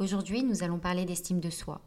[0.00, 1.82] Aujourd'hui, nous allons parler d'estime de soi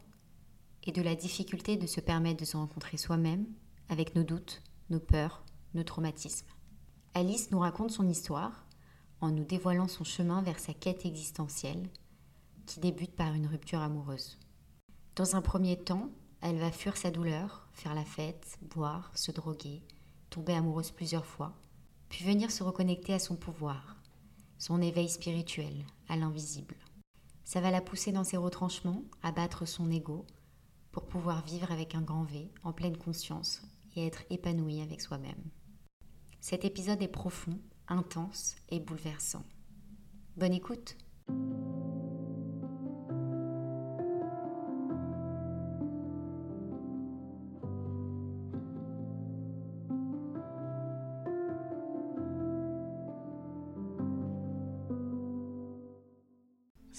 [0.84, 3.44] et de la difficulté de se permettre de se rencontrer soi-même
[3.88, 5.42] avec nos doutes, nos peurs,
[5.74, 6.46] nos traumatismes.
[7.14, 8.66] Alice nous raconte son histoire
[9.20, 11.90] en nous dévoilant son chemin vers sa quête existentielle
[12.66, 14.38] qui débute par une rupture amoureuse.
[15.16, 16.08] Dans un premier temps,
[16.40, 19.82] elle va fuir sa douleur, faire la fête, boire, se droguer,
[20.30, 21.52] tomber amoureuse plusieurs fois,
[22.10, 23.96] puis venir se reconnecter à son pouvoir,
[24.58, 26.76] son éveil spirituel, à l'invisible.
[27.44, 30.26] Ça va la pousser dans ses retranchements, à battre son ego,
[30.92, 33.62] pour pouvoir vivre avec un grand V, en pleine conscience,
[33.96, 35.50] et être épanouie avec soi-même.
[36.40, 39.44] Cet épisode est profond, intense et bouleversant.
[40.36, 40.96] Bonne écoute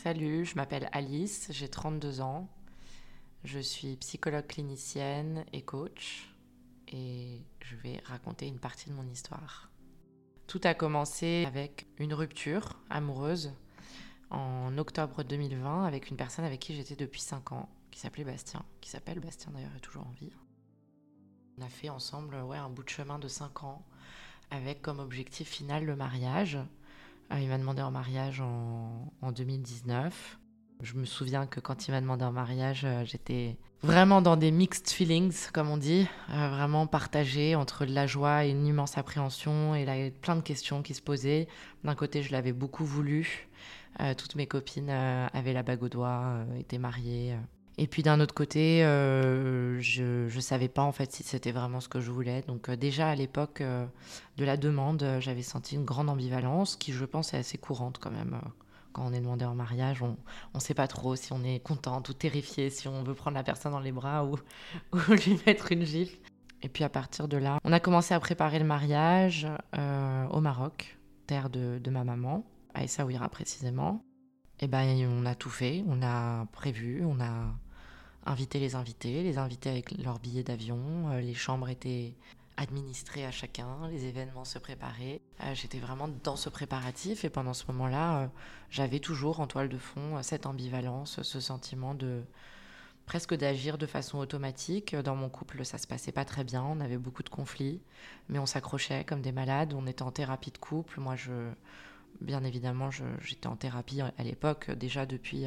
[0.05, 2.47] Salut, je m'appelle Alice, j'ai 32 ans.
[3.43, 6.29] Je suis psychologue clinicienne et coach
[6.87, 9.71] et je vais raconter une partie de mon histoire.
[10.45, 13.51] Tout a commencé avec une rupture amoureuse
[14.29, 18.63] en octobre 2020 avec une personne avec qui j'étais depuis 5 ans, qui s'appelait Bastien,
[18.81, 20.34] qui s'appelle Bastien d'ailleurs, est toujours en vie.
[21.57, 23.84] On a fait ensemble ouais, un bout de chemin de 5 ans
[24.51, 26.59] avec comme objectif final le mariage.
[27.29, 30.40] Ah, il m'a demandé en mariage en, 2019.
[30.81, 34.51] Je me souviens que quand il m'a demandé en mariage, euh, j'étais vraiment dans des
[34.51, 38.98] mixed feelings, comme on dit, euh, vraiment partagé entre de la joie et une immense
[38.98, 41.48] appréhension et là, plein de questions qui se posaient.
[41.84, 43.48] D'un côté, je l'avais beaucoup voulu.
[44.01, 47.37] Euh, toutes mes copines avaient la bague au doigt, étaient mariées.
[47.77, 51.81] Et puis d'un autre côté, euh, je ne savais pas en fait si c'était vraiment
[51.81, 52.41] ce que je voulais.
[52.43, 53.85] Donc euh, déjà à l'époque euh,
[54.37, 58.12] de la demande, j'avais senti une grande ambivalence qui je pense est assez courante quand
[58.12, 58.40] même.
[58.93, 60.15] Quand on est demandé en mariage, on
[60.53, 63.43] ne sait pas trop si on est contente ou terrifié, si on veut prendre la
[63.43, 64.38] personne dans les bras ou,
[64.94, 66.18] ou lui mettre une gifle.
[66.62, 70.97] Et puis à partir de là, on a commencé à préparer le mariage au Maroc,
[71.28, 74.02] terre de, de ma maman, à Essaouira précisément.
[74.62, 77.53] Et ben on a tout fait, on a prévu, on a
[78.25, 82.16] inviter les invités, les invités avec leurs billets d'avion, euh, les chambres étaient
[82.58, 85.22] administrées à chacun, les événements se préparaient.
[85.44, 88.28] Euh, j'étais vraiment dans ce préparatif et pendant ce moment-là, euh,
[88.69, 92.24] j'avais toujours en toile de fond cette ambivalence, ce sentiment de
[93.06, 94.96] presque d'agir de façon automatique.
[94.96, 97.81] Dans mon couple, ça se passait pas très bien, on avait beaucoup de conflits,
[98.30, 101.00] mais on s'accrochait comme des malades, on était en thérapie de couple.
[101.00, 101.52] Moi, je,
[102.22, 102.90] bien évidemment,
[103.22, 105.46] j'étais en thérapie à l'époque, déjà depuis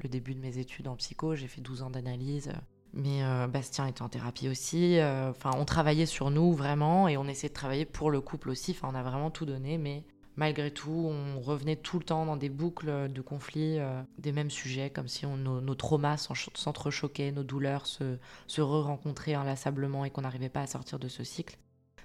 [0.00, 1.34] le début de mes études en psycho.
[1.34, 2.52] J'ai fait 12 ans d'analyse.
[2.94, 4.98] Mais euh, Bastien était en thérapie aussi.
[4.98, 8.50] Euh, enfin, on travaillait sur nous vraiment et on essayait de travailler pour le couple
[8.50, 8.72] aussi.
[8.72, 10.04] Enfin, on a vraiment tout donné, mais
[10.36, 14.50] malgré tout, on revenait tout le temps dans des boucles de conflits, euh, des mêmes
[14.50, 16.16] sujets, comme si nos, traumas
[16.54, 21.24] s'entrechoquaient, nos douleurs se, se re-rencontraient inlassablement et qu'on n'arrivait pas à sortir de ce
[21.24, 21.58] cycle.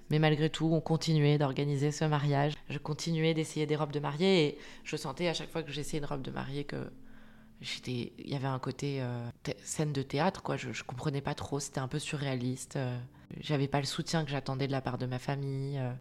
[0.09, 2.53] Mais malgré tout, on continuait d'organiser ce mariage.
[2.69, 5.99] Je continuais d'essayer des robes de mariée et je sentais à chaque fois que j'essayais
[5.99, 6.91] une robe de mariée que
[7.61, 9.29] il y avait un côté euh,
[9.63, 12.97] scène de théâtre quoi je, ne comprenais pas trop c'était un peu surréaliste euh.
[13.39, 15.91] j'avais pas le soutien que j'attendais de la part de ma famille euh.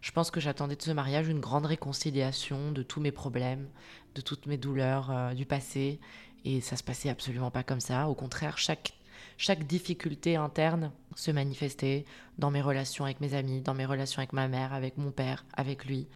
[0.00, 3.68] je pense que j'attendais de ce mariage une grande réconciliation de tous mes problèmes
[4.14, 6.00] de toutes mes douleurs du passé
[6.44, 8.94] et ça se passait absolument pas comme ça au contraire chaque
[9.38, 12.04] chaque difficulté interne se manifestait
[12.38, 15.44] dans mes relations avec mes amis, dans mes relations avec ma mère, avec mon père,
[15.54, 16.08] avec lui.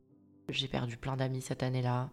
[0.48, 2.08] J'ai perdu plein d'amis cette année-là.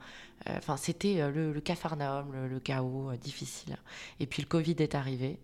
[0.47, 3.77] Euh, enfin, c'était euh, le, le, le, chaos euh, difficile.
[4.19, 5.39] Et puis le Covid est arrivé.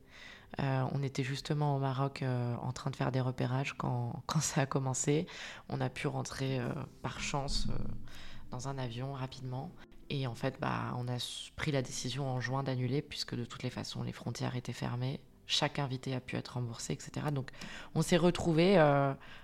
[0.58, 4.66] on était justement au Maroc en train de faire des repérages quand, quand, ça a
[4.66, 5.28] commencé.
[5.70, 6.60] On a pu rentrer
[7.04, 7.68] par chance
[8.50, 9.72] dans un avion rapidement.
[10.10, 11.18] Et en fait, bah, on a
[11.56, 15.20] pris la décision en juin d'annuler, puisque de toutes les façons, les frontières étaient fermées.
[15.46, 17.28] Chaque invité a pu être remboursé, etc.
[17.32, 17.52] Donc,
[17.94, 18.78] on s'est retrouvé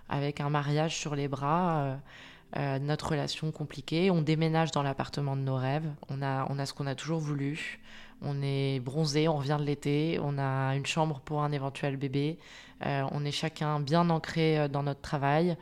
[0.10, 2.00] avec un mariage sur les bras
[2.58, 4.12] euh, notre relation compliquée.
[4.12, 5.88] On déménage dans l'appartement de nos rêves.
[6.10, 7.80] On a, on a ce qu'on a toujours voulu.
[8.22, 10.20] On est bronzé, on revient de l'été.
[10.22, 12.40] On a une chambre pour un éventuel bébé.
[12.86, 15.58] Euh, on est chacun bien ancré euh, dans notre travail.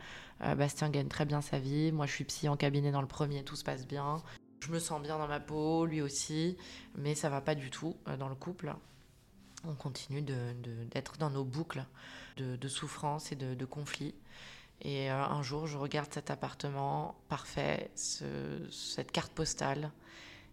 [0.58, 1.90] Bastien gagne très bien sa vie.
[1.90, 4.16] Moi, je suis psy en cabinet dans le premier, tout se passe bien.
[4.60, 6.58] Je me sens bien dans ma peau, lui aussi,
[6.98, 8.74] mais ça va pas du tout dans le couple.
[9.66, 11.86] On continue d'être dans nos boucles
[12.36, 14.14] de, souffrance et de, de conflits.
[14.80, 19.90] Et euh, un jour, je regarde cet appartement parfait, cette carte postale,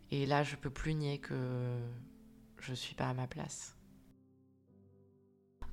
[0.09, 1.77] et là, je peux plus nier que
[2.59, 3.75] je suis pas à ma place.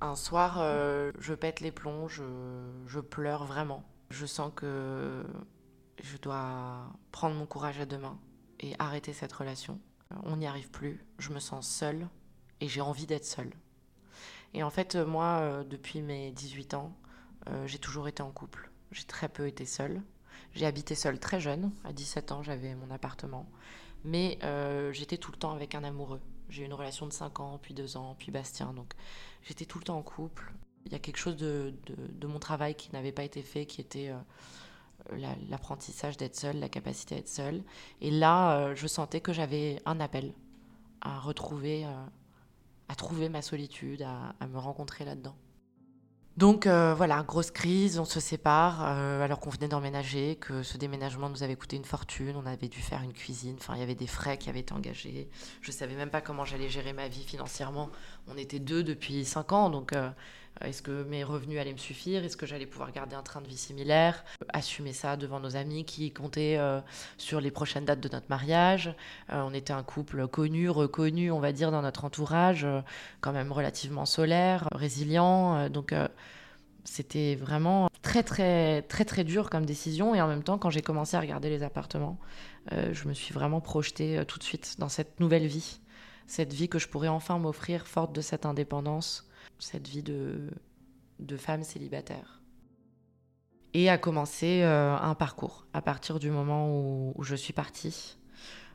[0.00, 3.84] Un soir, euh, je pète les plombs, je, pleure vraiment.
[4.10, 5.24] Je sens que
[6.02, 8.18] je dois prendre mon courage à deux mains
[8.60, 9.80] et arrêter cette relation.
[10.22, 12.08] on n'y arrive plus, je me sens seule
[12.60, 13.52] et j'ai envie d'être seule.
[14.54, 16.96] Et en fait, moi, depuis mes 18 ans,
[17.66, 18.70] j'ai toujours été en couple.
[18.92, 20.02] J'ai très peu été seule.
[20.54, 23.46] J'ai habité seule très jeune, à 17 ans, j'avais mon appartement.
[24.04, 24.38] Mais
[24.92, 26.20] j'étais tout le temps avec un amoureux.
[26.48, 28.72] J'ai eu une relation de 5 ans, puis 2 ans, puis Bastien.
[28.72, 28.94] Donc
[29.42, 30.52] j'étais tout le temps en couple.
[30.86, 31.74] Il y a quelque chose de,
[32.26, 37.16] mon travail qui n'avait pas été fait, qui était euh, l'apprentissage d'être seule, la capacité
[37.16, 37.62] à être seule.
[38.00, 40.32] Et là, euh, je sentais que j'avais un appel
[41.02, 42.06] à retrouver, euh,
[42.88, 45.36] à trouver ma solitude, à me rencontrer là-dedans.
[46.38, 51.42] Donc voilà, grosse crise, on se sépare alors qu'on venait d'emménager, que ce déménagement nous
[51.42, 54.06] avait coûté une fortune, on avait dû faire une cuisine, enfin il y avait des
[54.06, 55.28] frais qui avaient été engagés.
[55.62, 57.90] Je savais même pas comment j'allais gérer ma vie financièrement.
[58.28, 59.92] On était deux depuis cinq ans, donc
[60.64, 62.24] est-ce que mes revenus allaient me suffire?
[62.24, 64.24] Est-ce que j'allais pouvoir garder un train de vie similaire?
[64.52, 66.80] Assumer ça devant nos amis qui comptaient euh,
[67.16, 68.88] sur les prochaines dates de notre mariage.
[69.32, 72.80] Euh, on était un couple connu, reconnu, on va dire, dans notre entourage, euh,
[73.20, 75.68] quand même relativement solaire, résilient.
[75.68, 75.94] donc
[76.84, 80.82] c'était vraiment très très très très dur comme décision et en même temps quand j'ai
[80.82, 82.18] commencé à regarder les appartements
[82.70, 85.80] je me suis vraiment projetée tout de suite dans cette nouvelle vie
[86.26, 89.27] cette vie que je pourrais enfin m'offrir forte de cette indépendance
[89.58, 90.50] cette vie de,
[91.36, 92.42] femme célibataire.
[93.74, 98.17] Et a commencé euh, un parcours à partir du moment où je suis partie.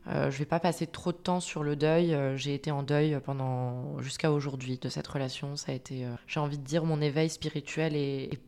[0.08, 2.14] Euh, je vais pas passer trop de temps sur le deuil.
[2.14, 5.56] Euh, j'ai été en deuil pendant jusqu'à aujourd'hui de cette relation.
[5.56, 8.40] Ça a été, euh, j'ai envie de dire, mon éveil spirituel et, et,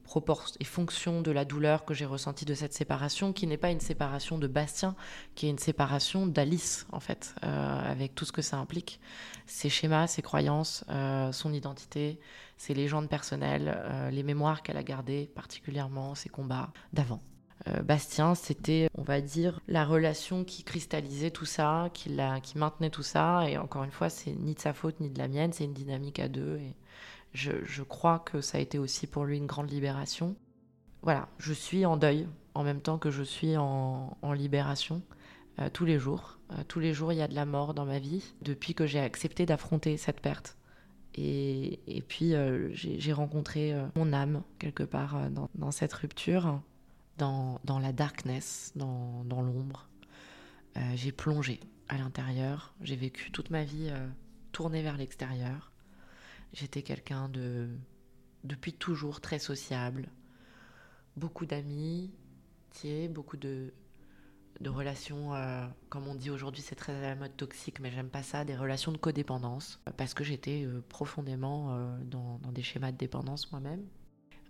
[0.60, 3.80] et fonction de la douleur que j'ai ressentie de cette séparation, qui n'est pas une
[3.80, 4.96] séparation de Bastien,
[5.36, 9.00] qui est une séparation d'Alice en fait, avec tout ce que ça implique,
[9.46, 10.84] ses schémas, ses croyances,
[11.31, 12.19] son identité,
[12.57, 13.78] ses légendes personnelles,
[14.12, 17.22] les mémoires qu'elle a gardées, particulièrement ses combats d'avant.
[17.68, 22.58] Euh, Bastien, c'était, on va dire, la relation qui cristallisait tout ça, qui, la, qui
[22.58, 23.50] maintenait tout ça.
[23.50, 25.74] Et encore une fois, c'est ni de sa faute ni de la mienne, c'est une
[25.74, 26.58] dynamique à deux.
[26.58, 26.76] Et
[27.34, 30.36] je, je, crois que ça a été aussi pour lui une grande libération.
[31.02, 35.02] Voilà, je suis en deuil en même temps que je suis en, libération
[35.60, 36.40] euh, tous les jours.
[36.52, 38.86] Euh, tous les jours, il y a de la mort dans ma vie depuis que
[38.86, 40.58] j'ai accepté d'affronter cette perte.
[41.18, 42.34] Et, et puis,
[42.74, 45.18] j'ai rencontré mon âme quelque part
[45.56, 46.60] dans cette rupture
[47.18, 49.88] dans, la darkness, dans, l'ombre.
[50.78, 52.76] Euh, j'ai plongé à l'intérieur.
[52.82, 54.08] J'ai vécu toute ma vie euh,
[54.52, 55.72] tournée vers l'extérieur.
[56.54, 57.70] J'étais quelqu'un de,
[58.44, 60.10] depuis toujours, très sociable.
[61.16, 62.12] Beaucoup d'amis,
[63.10, 63.72] beaucoup de,
[64.66, 68.24] relations, euh, comme on dit aujourd'hui, c'est très à la mode toxique, mais j'aime pas
[68.24, 73.86] ça, des relations de codépendance, parce que j'étais profondément dans, des schémas de dépendance moi-même.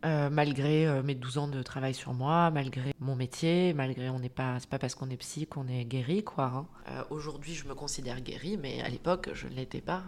[0.06, 4.20] Euh, malgré euh, mes 12 ans de travail sur moi, malgré mon métier, malgré on
[4.20, 6.46] n'est pas, c'est pas parce qu'on est psy qu'on est guéri, quoi.
[6.46, 6.68] Hein.
[6.92, 10.04] Euh, aujourd'hui, je me considère guéri, mais à l'époque, je ne l'étais pas.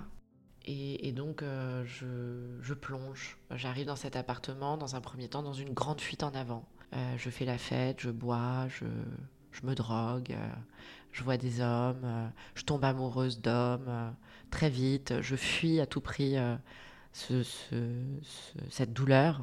[0.69, 1.45] Et, donc,
[1.85, 3.37] je, plonge.
[3.51, 6.67] J'arrive dans cet appartement, dans un premier temps, dans une grande fuite en avant.
[7.15, 8.85] Je fais la fête, je bois, je,
[9.65, 10.35] me drogue,
[11.13, 14.13] je vois des hommes, je tombe amoureuse d'hommes
[14.51, 16.35] très vite, je fuis à tout prix
[17.13, 19.41] ce, ce, ce, cette douleur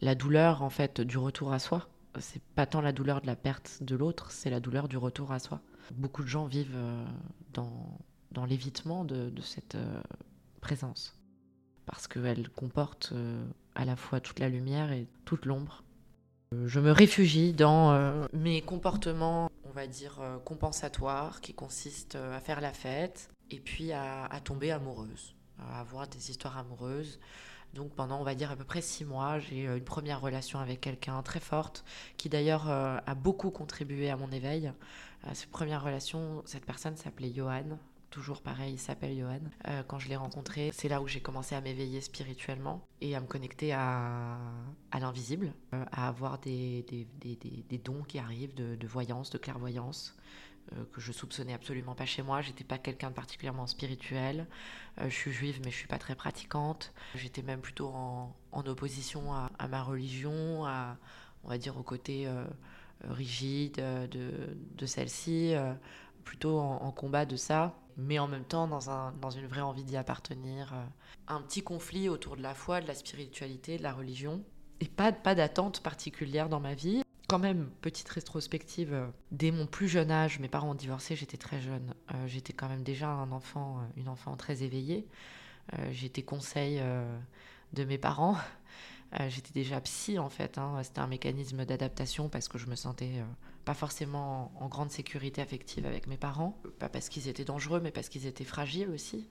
[0.00, 1.88] la douleur en fait du retour à soi.
[2.20, 5.32] C'est pas tant la douleur de la perte de l'autre, c'est la douleur du retour
[5.32, 5.60] à soi.
[5.94, 7.04] Beaucoup de gens vivent euh,
[7.52, 7.98] dans,
[8.32, 10.02] dans l'évitement de, de, cette euh,
[10.60, 11.16] présence
[11.86, 15.84] parce qu'elle comporte euh, à la fois toute la lumière et toute l'ombre.
[16.64, 22.72] Je me réfugie dans mes comportements, on va dire, compensatoires, qui consistent à faire la
[22.72, 27.20] fête et puis à, à tomber amoureuse, à avoir des histoires amoureuses,
[27.74, 30.80] donc pendant, on va dire, à peu près six mois, j'ai une première relation avec
[30.80, 31.84] quelqu'un très forte,
[32.16, 34.72] qui d'ailleurs euh, a beaucoup contribué à mon éveil.
[35.26, 37.78] Euh, cette première relation, cette personne s'appelait Johan.
[38.10, 39.40] Toujours pareil, il s'appelle Johan.
[39.68, 43.20] Euh, quand je l'ai rencontré, c'est là où j'ai commencé à m'éveiller spirituellement et à
[43.20, 44.38] me connecter à,
[44.90, 47.06] à l'invisible, à avoir des,
[47.84, 50.16] dons qui arrivent de, voyance, de clairvoyance,
[50.92, 52.40] que je soupçonnais absolument pas chez moi.
[52.40, 54.46] J'étais pas quelqu'un de particulièrement spirituel.
[55.00, 56.92] Euh, je suis juive, mais je suis pas très pratiquante.
[57.14, 60.96] J'étais même plutôt en, opposition à, ma religion, à,
[61.44, 62.44] on va dire au côté euh,
[63.04, 65.72] rigide de, de celle-ci, euh,
[66.24, 69.60] plutôt en, en, combat de ça, mais en même temps dans, un, dans une vraie
[69.60, 70.72] envie d'y appartenir.
[70.74, 70.84] Euh.
[71.28, 74.42] Un petit conflit autour de la foi, de la spiritualité, de la religion,
[74.80, 79.66] et pas, pas d'attente particulière dans ma vie quand même, petite rétrospective, euh, dès mon
[79.66, 81.94] plus jeune âge, mes parents ont divorcé, j'étais très jeune.
[82.12, 85.06] Euh, j'étais quand même déjà un enfant, euh, une enfant très éveillée.
[85.90, 86.80] J'étais conseil
[87.74, 88.38] de mes parents.
[89.28, 90.56] J'étais déjà psy en fait.
[90.56, 90.80] Hein.
[90.82, 93.22] C'était un mécanisme d'adaptation parce que je me sentais
[93.68, 97.90] pas forcément en grande sécurité affective avec mes parents, pas parce qu'ils étaient dangereux, mais
[97.90, 99.28] parce qu'ils étaient fragiles aussi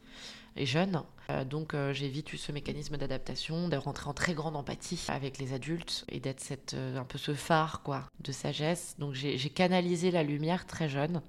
[0.55, 1.01] et jeunes.
[1.31, 5.03] Euh, donc euh, j'ai vite eu ce mécanisme d'adaptation, de rentrer en très grande empathie
[5.07, 8.95] avec les adultes et d'être cette, un peu ce phare quoi, de sagesse.
[8.99, 11.23] Donc j'ai canalisé la lumière très jeune.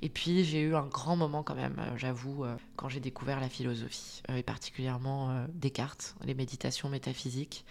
[0.00, 2.44] Et puis j'ai eu un grand moment quand même, j'avoue,
[2.76, 7.64] quand j'ai découvert la philosophie, et particulièrement Descartes, les méditations métaphysiques.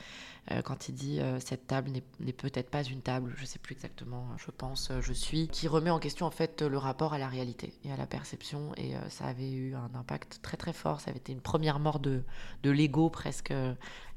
[0.50, 3.74] Euh, quand il dit euh, cette table n'est peut-être pas une table, je sais plus
[3.74, 7.20] exactement, je pense, euh, je suis, qui remet en question en fait le rapport à
[7.20, 8.72] la réalité et à la perception.
[8.76, 11.00] Et ça avait eu un impact très très fort.
[11.00, 12.24] Ça avait été une première mort de,
[12.64, 13.54] de l'ego presque.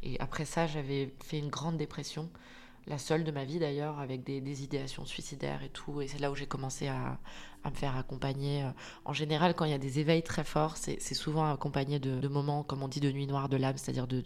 [0.02, 2.30] Et après ça, j'avais fait une grande dépression
[2.86, 6.02] la seule de ma vie d'ailleurs, avec des, idéations suicidaires et tout.
[6.02, 7.18] Et c'est là où j'ai commencé à,
[7.64, 8.68] me faire accompagner.
[9.06, 12.62] En général, quand il y a des éveils très forts, c'est souvent accompagné de, moments,
[12.62, 14.22] comme on dit, de nuit noire de l'âme, c'est-à-dire de,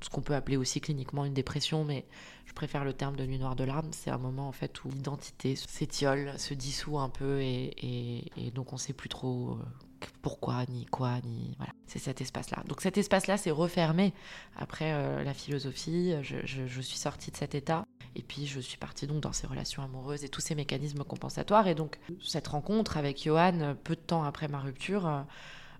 [0.00, 2.06] ce qu'on peut appeler aussi cliniquement une dépression, mais
[2.46, 3.90] je préfère le terme de nuit noire de l'âme.
[3.92, 8.76] C'est un moment en fait où l'identité s'étiole, se dissout un peu et, donc on
[8.76, 11.54] ne sait plus trop euh, pourquoi, ni quoi, ni.
[11.58, 12.62] Voilà, c'est cet espace-là.
[12.66, 14.12] Donc cet espace-là s'est refermé
[14.56, 16.14] après euh, la philosophie.
[16.22, 17.84] Je, suis sortie de cet état.
[18.16, 21.68] Et puis je suis partie donc dans ces relations amoureuses et tous ces mécanismes compensatoires.
[21.68, 25.22] Et donc cette rencontre avec Johan, peu de temps après ma rupture, euh,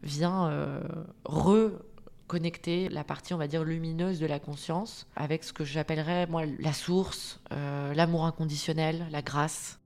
[0.02, 0.48] vient
[2.30, 6.44] reconnecter la partie, on va dire, lumineuse de la conscience avec ce que j'appellerais, moi,
[6.46, 9.80] la source, euh, l'amour inconditionnel, la grâce.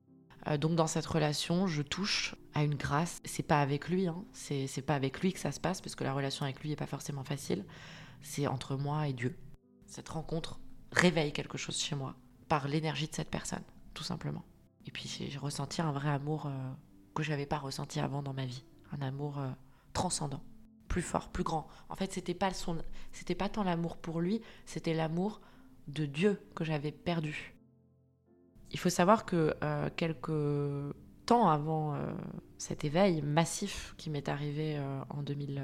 [0.47, 3.23] Euh, donc dans cette relation, je touche à une grâce.
[3.25, 4.23] C'est pas avec lui, hein.
[4.35, 6.77] c'est pas avec lui que ça se passe, parce que la relation avec lui n'est
[6.77, 7.65] pas forcément facile.
[8.21, 9.39] C'est entre moi et Dieu.
[9.87, 10.61] Cette rencontre
[10.93, 12.15] réveille quelque chose chez moi
[12.49, 14.45] par l'énergie de cette personne, tout simplement.
[14.87, 16.51] Et puis j'ai ressenti un vrai amour euh,
[17.15, 19.49] que je n'avais pas ressenti avant dans ma vie, un amour euh,
[19.95, 20.43] transcendant,
[20.95, 21.67] plus fort, plus grand.
[21.89, 22.79] En fait, c'était pas son,
[23.11, 25.41] c'était pas tant l'amour pour lui, c'était l'amour
[25.89, 27.57] de Dieu que j'avais perdu.
[28.71, 30.95] Il faut savoir que euh, quelques
[31.27, 31.99] temps avant
[32.59, 34.79] cet éveil massif qui m'est arrivé
[35.11, 35.61] en 2000,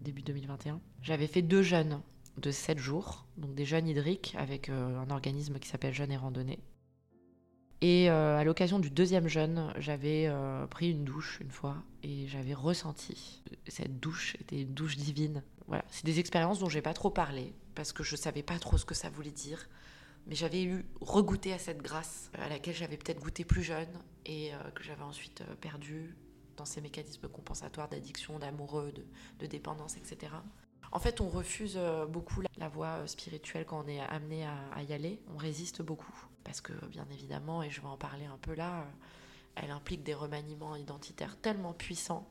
[0.00, 2.00] début 2021, j'avais fait deux jeûnes
[2.38, 6.16] de 7 jours, donc des jeûnes hydriques avec euh, un organisme qui s'appelle Jeûne et
[6.16, 6.60] Randonnée.
[7.80, 12.26] Et euh, à l'occasion du deuxième jeûne, j'avais euh, pris une douche une fois et
[12.26, 15.42] j'avais ressenti cette douche était une douche divine.
[15.68, 18.78] Voilà, c'est des expériences dont j'ai pas trop parlé parce que je savais pas trop
[18.78, 19.68] ce que ça voulait dire,
[20.26, 23.88] mais j'avais eu regoûté à cette grâce à laquelle j'avais peut-être goûté plus jeune
[24.26, 26.16] et que j'avais ensuite perdu
[26.56, 29.04] dans ces mécanismes compensatoires d'addiction, d'amoureux, de,
[29.38, 30.32] de dépendance, etc.
[30.92, 34.82] En fait, on refuse euh, beaucoup la voie euh, spirituelle quand on est amené à,
[34.82, 35.20] y aller.
[35.34, 36.14] On résiste beaucoup.
[36.44, 38.84] Parce que, bien évidemment, et je vais en parler un peu là, euh,
[39.56, 42.28] elle implique des remaniements identitaires tellement puissants,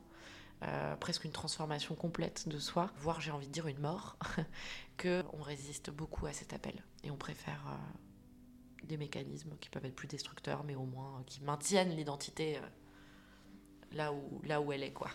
[0.98, 4.16] presque une transformation complète de soi, voire j'ai envie de dire une mort,
[5.00, 6.82] qu'on résiste beaucoup à cet appel.
[7.04, 7.78] Et on préfère
[8.82, 12.58] des mécanismes qui peuvent être plus destructeurs, mais au moins qui maintiennent l'identité
[13.92, 15.10] là, où, là où elle est, quoi.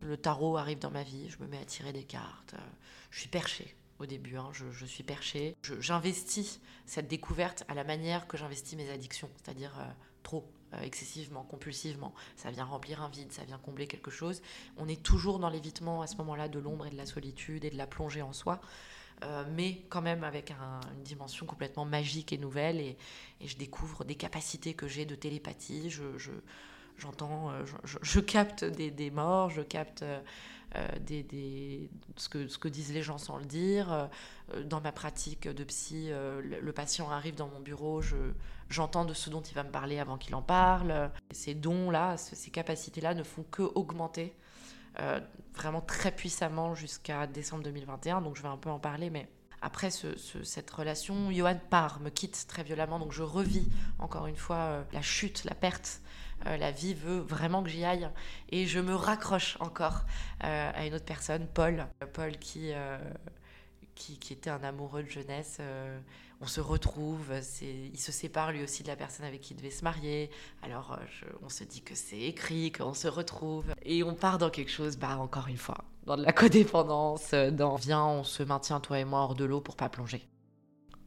[0.00, 2.54] Le tarot arrive dans ma vie, je me mets à tirer des cartes.
[2.54, 2.70] Euh,
[3.10, 5.56] je suis perchée au début, hein, je, suis perchée.
[5.62, 9.84] J'investis cette découverte à la manière que j'investis mes addictions, c'est-à-dire euh,
[10.22, 12.14] trop, euh, excessivement, compulsivement.
[12.36, 14.42] Ça vient remplir un vide, ça vient combler quelque chose.
[14.76, 17.70] On est toujours dans l'évitement à ce moment-là de l'ombre et de la solitude et
[17.70, 18.60] de la plongée en soi.
[19.50, 22.96] mais quand même avec une dimension complètement magique et nouvelle, et,
[23.44, 25.90] je découvre des capacités que j'ai de télépathie.
[25.90, 26.02] je,
[27.00, 30.04] j'entends, euh, je, capte des, morts, je capte
[30.76, 31.86] euh, euh,
[32.16, 34.08] ce, que, ce que disent les gens sans le dire.
[34.64, 38.16] Dans ma pratique de psy, le, patient arrive dans mon bureau, je,
[38.68, 41.10] j'entends de ce dont il va me parler avant qu'il en parle.
[41.30, 44.34] Ces dons-là, ces capacités-là ne font que augmenter
[45.54, 49.28] vraiment très puissamment jusqu'à décembre 2021, donc je vais un peu en parler, mais
[49.62, 54.84] après cette relation, Johan part, me quitte très violemment, donc je revis encore une fois
[54.92, 56.00] la chute, la perte
[56.46, 58.08] euh, la vie veut vraiment que j'y aille.
[58.50, 60.04] Et je me raccroche encore
[60.44, 61.86] euh, à une autre personne, Paul.
[62.12, 62.98] Paul qui, euh,
[63.94, 65.58] qui, était un amoureux de jeunesse.
[66.40, 67.32] on se retrouve,
[67.62, 70.30] il se sépare lui aussi de la personne avec qui il devait se marier.
[70.62, 70.98] Alors
[71.42, 73.74] on se dit que c'est écrit, qu'on se retrouve.
[73.82, 77.76] Et on part dans quelque chose, bah, encore une fois, dans de la codépendance, dans
[77.76, 80.26] viens, on se maintient toi et moi hors de l'eau pour pas plonger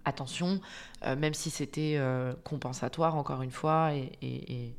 [0.05, 0.59] attention,
[1.05, 1.97] même si c'était
[2.43, 4.75] compensatoire, encore une fois, et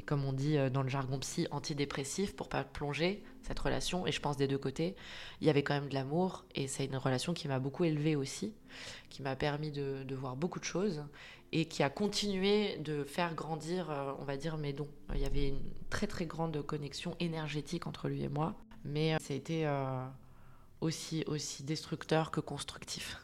[0.00, 4.06] comme on dit euh, dans le jargon psy, antidépressif pour pas plonger cette relation.
[4.06, 4.96] Et je pense des deux côtés,
[5.40, 8.16] il y avait quand même de l'amour et c'est une relation qui m'a beaucoup élevée
[8.16, 8.54] aussi,
[9.10, 11.04] qui m'a permis de, voir beaucoup de choses
[11.52, 14.88] et qui a continué de faire grandir, euh, on va dire, mes dons.
[15.14, 19.18] Il y avait une très très grande connexion énergétique entre lui et moi, mais euh,
[19.20, 19.70] ça a été
[20.80, 23.21] aussi, aussi destructeur que constructif.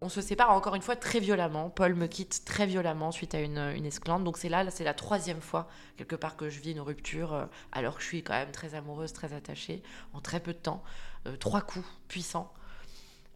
[0.00, 1.70] On se sépare encore une fois très violemment.
[1.70, 4.22] Paul me quitte très violemment suite à une, une esclante.
[4.22, 7.46] Donc c'est là, c'est la troisième fois quelque part que je vis une rupture, euh,
[7.72, 10.84] alors que je suis quand même très amoureuse, très attachée, en très peu de temps.
[11.26, 12.52] Euh, trois coups puissants.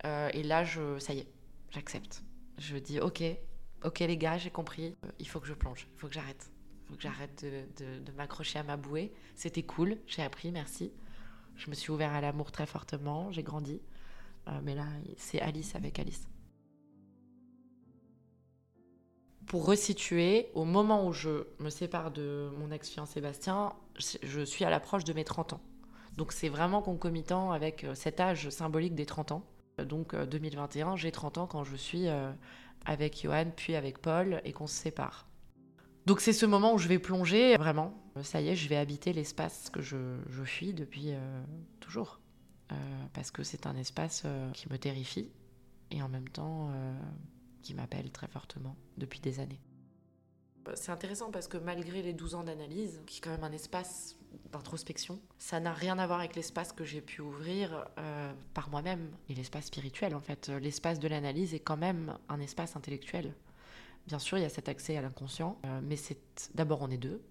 [0.04, 1.28] Euh, et là, je, ça y est,
[1.70, 2.22] j'accepte.
[2.58, 3.24] Je dis ok,
[3.82, 4.94] ok les gars, j'ai compris.
[5.18, 6.52] il faut que je plonge, il faut que j'arrête.
[6.84, 9.12] Il faut que j'arrête de, de m'accrocher à ma bouée.
[9.34, 10.92] C'était cool, j'ai appris, merci.
[11.56, 13.80] Je me suis ouvert à l'amour très fortement, j'ai grandi.
[14.62, 16.26] mais là, c'est Alice avec Alice.
[19.46, 23.72] Pour resituer, au moment où je me sépare de mon ex-fiancé Sébastien,
[24.22, 25.60] je suis à l'approche de mes 30 ans.
[26.16, 29.44] Donc c'est vraiment concomitant avec euh, cet âge symbolique des 30 ans.
[29.78, 32.30] Donc 2021, euh, j'ai 30 ans quand je suis euh,
[32.84, 35.26] avec Johan, puis avec Paul, et qu'on se sépare.
[36.04, 37.94] Donc c'est ce moment où je vais plonger, vraiment.
[38.22, 39.96] Ça y est, je vais habiter l'espace que je,
[40.44, 41.12] fuis depuis
[41.78, 42.20] toujours.
[43.14, 45.30] parce que c'est un espace qui me terrifie,
[45.92, 46.70] et en même temps
[47.62, 49.60] qui m'appelle très fortement depuis des années.
[50.74, 54.16] C'est intéressant parce que malgré les 12 ans d'analyse, qui est quand même un espace
[54.52, 59.10] d'introspection, ça n'a rien à voir avec l'espace que j'ai pu ouvrir euh, par moi-même
[59.28, 60.48] et l'espace spirituel en fait.
[60.48, 63.34] L'espace de l'analyse est quand même un espace intellectuel.
[64.06, 66.98] Bien sûr, il y a cet accès à l'inconscient, euh, mais c'est d'abord on est
[66.98, 67.22] deux.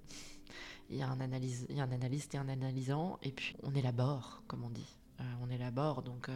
[0.90, 3.56] Il y, a un analyse, il y a un analyste et un analysant, et puis
[3.64, 5.00] on élabore, comme on dit.
[5.22, 6.30] Euh, on élabore, donc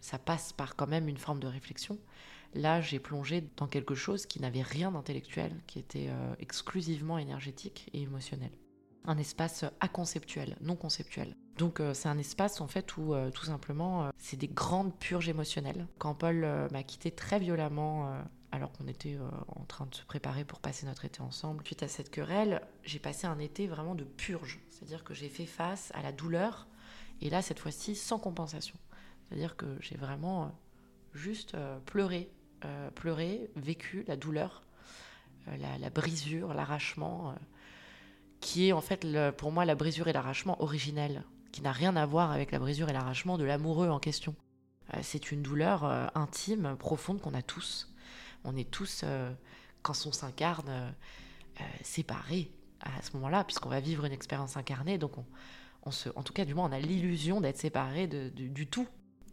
[0.00, 1.98] ça passe par quand même une forme de réflexion.
[2.54, 7.90] Là, j'ai plongé dans quelque chose qui n'avait rien d'intellectuel, qui était euh, exclusivement énergétique
[7.92, 8.52] et émotionnel.
[9.06, 11.36] Un espace aconceptuel, non conceptuel.
[11.58, 15.28] Donc euh, c'est un espace en fait où euh, tout simplement c'est des grandes purges
[15.28, 15.88] émotionnelles.
[15.98, 18.08] Quand Paul m'a quitté très violemment
[18.52, 19.18] alors qu'on était
[19.48, 23.00] en train de se préparer pour passer notre été ensemble, suite à cette querelle, j'ai
[23.00, 24.60] passé un été vraiment de purge.
[24.70, 26.68] C'est-à-dire que j'ai fait face à la douleur
[27.20, 28.76] et là cette fois-ci sans compensation.
[29.24, 30.56] C'est-à-dire que j'ai vraiment
[31.12, 31.56] juste
[31.86, 32.30] pleuré
[32.64, 34.62] euh, pleuré, vécu la douleur,
[35.48, 37.34] euh, la, brisure, l'arrachement, euh,
[38.40, 39.06] qui est en fait
[39.36, 42.88] pour moi la brisure et l'arrachement originel, qui n'a rien à voir avec la brisure
[42.88, 44.34] et l'arrachement de l'amoureux en question.
[45.02, 47.92] c'est une douleur intime, profonde qu'on a tous.
[48.44, 49.04] On est tous,
[49.82, 50.94] quand on s'incarne,
[51.82, 52.50] séparés
[52.80, 55.12] à ce moment-là, puisqu'on va vivre une expérience incarnée, donc
[55.84, 58.86] on, se, en tout cas, du moins, on a l'illusion d'être séparés du tout,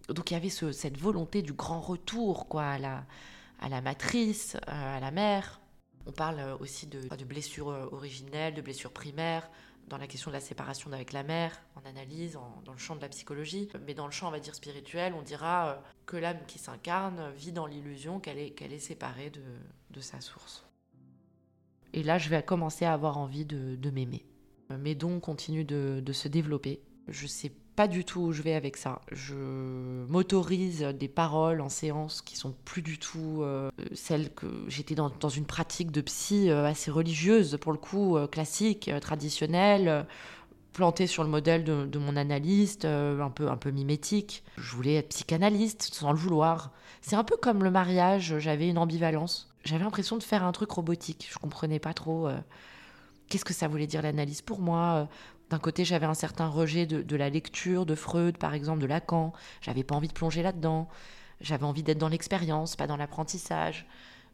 [0.10, 5.00] donc il y avait cette volonté du grand retour quoi, à, la, matrice, euh, à
[5.00, 5.62] la mère.
[6.06, 9.50] On parle euh, aussi de, blessures euh, originelles, de blessures primaires,
[9.88, 13.02] dans la question de la séparation avec la mère, en analyse, dans le champ de
[13.02, 13.68] la psychologie.
[13.86, 17.52] Mais dans le champ, on va dire spirituel, on dira que l'âme qui s'incarne vit
[17.52, 20.66] dans l'illusion qu'elle est, séparée de, sa source.
[21.94, 24.26] Et là, je vais commencer à avoir envie de, de m'aimer.
[24.70, 26.82] Mes dons continuent de, de se développer.
[27.10, 29.02] Je sais pas du tout où je vais avec ça.
[29.12, 29.36] Je
[30.08, 35.30] m'autorise des paroles en séance qui sont plus du tout euh, celles que j'étais dans,
[35.30, 40.06] une pratique de psy euh, assez religieuse, pour le coup, euh, classique, traditionnelle,
[40.74, 44.44] plantée sur le modèle de, mon analyste, un, peu, un peu mimétique.
[44.58, 46.72] Je voulais être psychanalyste sans le vouloir.
[47.02, 49.50] C'est un peu comme le mariage, j'avais une ambivalence.
[49.64, 51.28] J'avais l'impression de faire un truc robotique.
[51.32, 52.30] Je comprenais pas trop
[53.28, 55.10] qu'est-ce que ça voulait dire l'analyse pour moi
[55.52, 59.34] d'un côté, j'avais un certain rejet de, la lecture de Freud, par exemple, de Lacan.
[59.60, 60.88] J'avais pas envie de plonger là-dedans.
[61.42, 63.86] J'avais envie d'être dans l'expérience, pas dans l'apprentissage.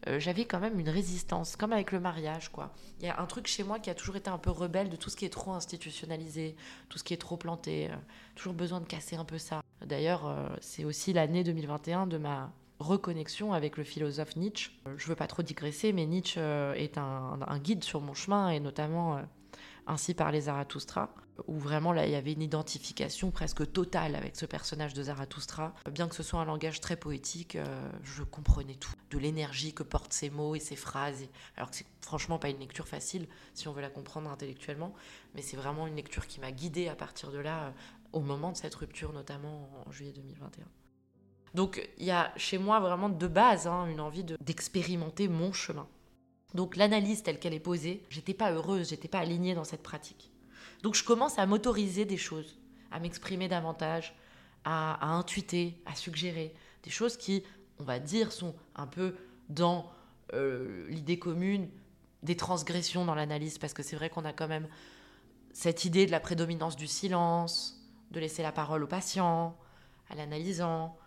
[0.05, 2.71] Euh, j'avais quand même une résistance, comme avec le mariage, quoi.
[2.99, 4.95] Il y a un truc chez moi qui a toujours été un peu rebelle de
[4.95, 6.55] tout ce qui est trop institutionnalisé,
[6.87, 7.89] tout ce qui est trop planté.
[7.89, 7.95] Euh,
[8.35, 9.61] toujours besoin de casser un peu ça.
[9.83, 14.69] D'ailleurs, euh, c'est aussi l'année 2021 de ma reconnexion avec le philosophe Nietzsche.
[14.97, 16.39] Je veux pas trop digresser, mais Nietzsche
[16.75, 19.19] est un, un, guide sur mon chemin et notamment
[19.87, 21.09] ainsi par les Zarathustra,
[21.47, 25.73] où vraiment là il y avait une identification presque totale avec ce personnage de Zarathustra.
[25.91, 29.83] Bien que ce soit un langage très poétique, euh, je comprenais tout, de l'énergie que
[29.83, 31.27] portent ces mots et ces phrases.
[31.55, 34.93] Alors que c'est franchement pas une lecture facile si on veut la comprendre intellectuellement,
[35.35, 37.71] mais c'est vraiment une lecture qui m'a guidée à partir de là, euh,
[38.13, 40.65] au moment de cette rupture, notamment en juillet 2021.
[41.53, 45.87] Donc il y a chez moi vraiment de base hein, une envie d'expérimenter mon chemin.
[46.53, 50.31] Donc l'analyse telle qu'elle est posée, j'étais pas heureuse, j'étais pas alignée dans cette pratique.
[50.83, 52.57] Donc je commence à m'autoriser des choses,
[52.91, 54.15] à m'exprimer davantage,
[54.63, 57.43] à, intuiter, à suggérer des choses qui,
[57.79, 59.15] on va dire, sont un peu
[59.49, 59.91] dans
[60.33, 61.69] euh, l'idée commune
[62.23, 64.67] des transgressions dans l'analyse, parce que c'est vrai qu'on a quand même
[65.53, 67.81] cette idée de la prédominance du silence,
[68.11, 69.57] de laisser la parole au patient,
[70.09, 70.97] à l'analysant,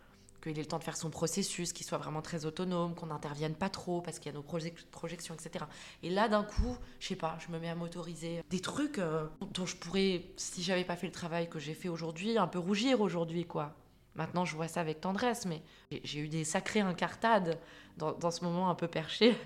[0.41, 3.55] qu'il ait le temps de faire son processus, qu'il soit vraiment très autonome, qu'on n'intervienne
[3.55, 5.65] pas trop parce qu'il y a nos projections, etc.
[6.03, 9.27] Et là, d'un coup, je sais pas, je me mets à m'autoriser des trucs euh,
[9.53, 12.59] dont je pourrais, si j'avais pas fait le travail que j'ai fait aujourd'hui, un peu
[12.59, 13.75] rougir aujourd'hui, quoi.
[14.17, 15.63] Maintenant, je vois ça avec tendresse, mais
[16.03, 17.59] j'ai eu des sacrées incartades
[17.97, 19.37] dans, dans, ce moment un peu perché.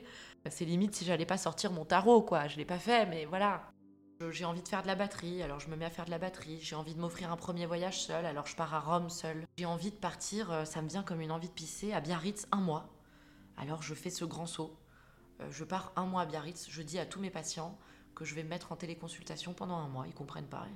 [0.48, 2.48] C'est limite si j'allais pas sortir mon tarot, quoi.
[2.48, 3.73] Je l'ai pas fait, mais voilà.
[4.30, 6.18] J'ai envie de faire de la batterie, alors je me mets à faire de la
[6.18, 6.58] batterie.
[6.60, 9.46] J'ai envie de m'offrir un premier voyage seul, alors je pars à Rome seul.
[9.56, 12.46] J'ai envie de partir, euh, ça me vient comme une envie de pisser, à Biarritz
[12.52, 12.94] un mois.
[13.56, 14.78] Alors je fais ce grand saut.
[15.40, 17.78] Euh, je pars un mois à Biarritz, je dis à tous mes patients
[18.14, 20.06] que je vais me mettre en téléconsultation pendant un mois.
[20.06, 20.66] Ils comprennent pas.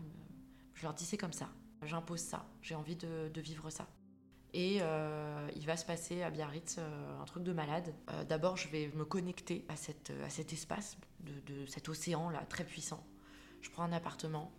[0.75, 1.49] Je leur dis c'est comme ça.
[1.83, 2.47] J'impose ça.
[2.63, 3.87] J'ai envie de, vivre ça.
[4.53, 7.95] Et euh, il va se passer à Biarritz un truc de malade.
[8.29, 10.11] D'abord, je vais me connecter à, cet
[10.53, 13.07] espace, de, cet océan là, très puissant
[13.61, 14.53] je prends un appartement,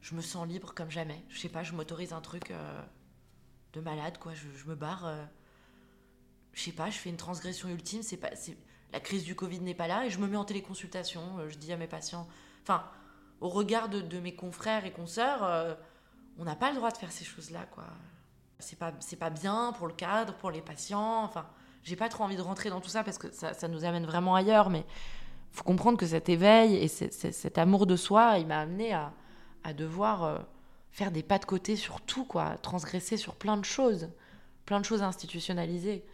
[0.00, 1.24] je me sens libre comme jamais.
[1.28, 2.82] Je sais pas, je m'autorise un truc euh,
[3.72, 4.32] de malade, quoi.
[4.34, 5.06] Je, me barre.
[5.06, 5.24] Euh,
[6.52, 8.02] je sais pas, je fais une transgression ultime.
[8.02, 8.30] C'est pas,
[8.92, 11.38] la crise du Covid n'est pas là et je me mets en téléconsultation.
[11.38, 12.28] Euh, je dis à mes patients,
[12.62, 12.84] enfin,
[13.40, 15.76] au regard de, mes confrères et consoeurs,
[16.38, 17.84] on n'a pas le droit de faire ces choses-là, quoi.
[18.58, 21.22] C'est pas, c'est pas bien pour le cadre, pour les patients.
[21.22, 21.46] Enfin,
[21.84, 24.04] j'ai pas trop envie de rentrer dans tout ça parce que ça, ça nous amène
[24.04, 24.84] vraiment ailleurs, mais
[25.52, 29.12] faut comprendre que cet éveil et cet amour de soi, il m'a amené à,
[29.76, 30.38] devoir euh,
[30.90, 34.08] faire des pas de côté sur tout, quoi, transgresser sur plein de choses,
[34.64, 36.04] plein de choses institutionnalisées.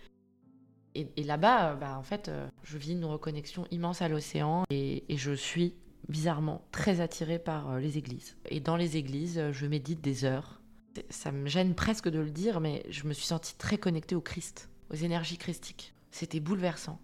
[0.96, 5.04] Et, là-bas, euh, bah, en fait, euh, je vis une reconnexion immense à l'océan et,
[5.08, 5.76] je suis
[6.08, 8.36] bizarrement très attirée par les églises.
[8.48, 10.60] Et dans les églises, je médite des heures.
[11.10, 14.20] Ça me gêne presque de le dire, mais je me suis sentie très connectée au
[14.20, 15.94] Christ, aux énergies christiques.
[16.10, 16.98] C'était bouleversant.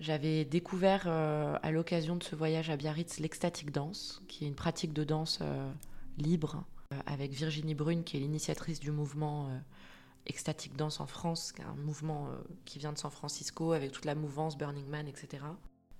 [0.00, 4.54] J'avais découvert euh, à l'occasion de ce voyage à Biarritz l'extatique danse, qui est une
[4.54, 5.70] pratique de danse euh,
[6.16, 9.50] libre, euh, avec Virginie Brune, qui est l'initiatrice du mouvement
[10.24, 12.28] extatique danse en France, qui un mouvement
[12.64, 15.44] qui vient de San Francisco, avec toute la mouvance Burning Man, etc.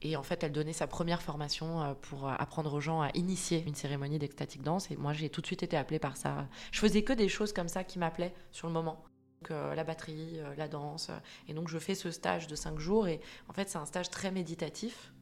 [0.01, 3.75] Et en fait, elle donnait sa première formation pour apprendre aux gens à initier une
[3.75, 4.91] cérémonie d'extatique danse.
[4.91, 6.49] Et moi, j'ai tout de suite été appelée par ça.
[6.73, 9.05] Je faisais que des choses comme ça qui m'appelaient sur le moment.
[9.51, 11.11] Euh, la batterie, euh, la danse.
[11.49, 14.11] Et donc je fais ce stage de cinq jours et en fait c'est un stage
[14.11, 15.15] très méditatif.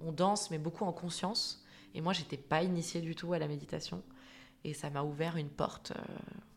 [0.00, 1.64] On danse mais beaucoup en conscience.
[1.94, 4.04] Et moi j'étais pas initiée du tout à la méditation
[4.62, 5.90] et ça m'a ouvert une porte.
[5.90, 6.02] Euh,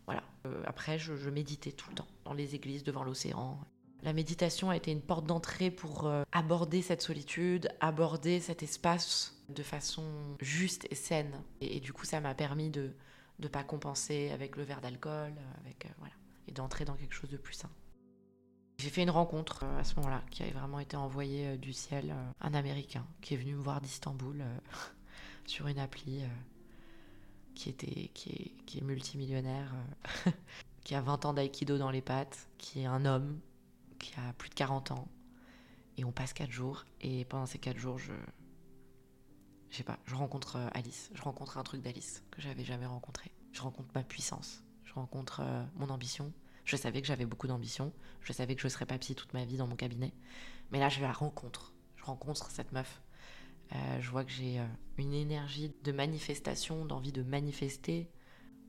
[0.06, 0.22] voilà.
[0.68, 3.58] après je, méditais tout le temps dans les églises devant l'océan.
[4.04, 9.64] La méditation a été une porte d'entrée pour aborder cette solitude, aborder cet espace de
[9.64, 10.04] façon
[10.40, 11.42] juste et saine.
[11.62, 12.94] Et, du coup ça m'a permis de
[13.40, 16.14] ne pas compenser avec le verre d'alcool, avec voilà
[16.48, 17.70] et d'entrer dans quelque chose de plus sain.
[18.78, 21.74] J'ai fait une rencontre euh, à ce moment-là qui avait vraiment été envoyée euh, du
[21.74, 24.44] ciel, euh, un Américain qui est venu me voir d'Istanbul
[25.46, 26.24] sur une appli
[27.54, 29.72] qui, était, qui, est, qui est multimillionnaire,
[30.84, 33.40] qui a 20 ans d'aïkido dans les pattes, qui est un homme,
[34.00, 35.08] qui a plus de 40 ans.
[35.98, 36.84] Et on passe 4 jours.
[37.00, 38.12] Et pendant ces 4 jours, je.
[39.70, 41.12] Je sais pas, je rencontre Alice.
[41.14, 43.32] Je rencontre un truc d'Alice que j'avais jamais rencontré.
[43.52, 44.65] Je rencontre ma puissance
[44.96, 46.34] rencontre euh, mon ambition.
[46.64, 47.94] Je savais que j'avais beaucoup d'ambition.
[48.22, 50.14] Je savais que je serais pas psy toute ma vie dans mon cabinet.
[50.72, 51.74] Mais là, je la rencontre.
[51.96, 53.02] Je rencontre cette meuf.
[53.74, 54.66] Euh, je vois que j'ai euh,
[54.98, 58.10] une énergie de manifestation, d'envie de manifester.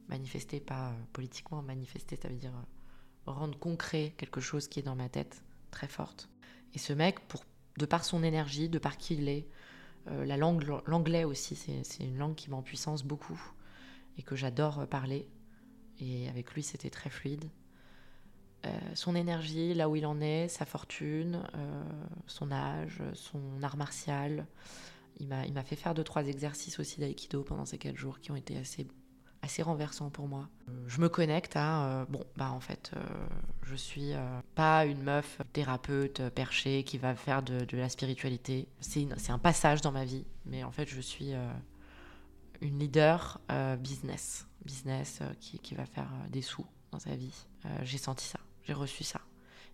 [0.08, 2.52] Manifester, pas politiquement, manifester, ça veut dire
[3.26, 6.28] rendre concret quelque chose qui est dans ma tête, très forte.
[6.74, 7.18] Et ce mec,
[7.76, 9.48] de par son énergie, de par qui il est,
[10.06, 13.40] la langue, l'anglais aussi, c'est une langue qui m'empuissance beaucoup
[14.16, 15.28] et que j'adore parler.
[16.00, 17.44] Et avec lui, c'était très fluide.
[18.66, 21.82] Euh, son énergie, là où il en est, sa fortune, euh,
[22.26, 24.46] son âge, son art martial.
[25.18, 28.36] Il m'a fait faire deux, trois exercices aussi d'aïkido pendant ces quatre jours qui ont
[28.36, 28.86] été assez,
[29.40, 30.48] assez renversants pour moi.
[30.68, 32.92] Euh, je me connecte à, bon, bah en fait,
[33.62, 34.12] je suis
[34.54, 38.68] pas une meuf thérapeute perchée qui va faire de, de la spiritualité.
[38.80, 41.32] C'est un passage dans ma vie, mais en fait, je suis
[42.60, 43.40] une leader
[43.78, 47.46] business business, euh, qui, qui, va faire euh, des sous dans sa vie.
[47.64, 49.20] Euh, j'ai senti ça, j'ai reçu ça.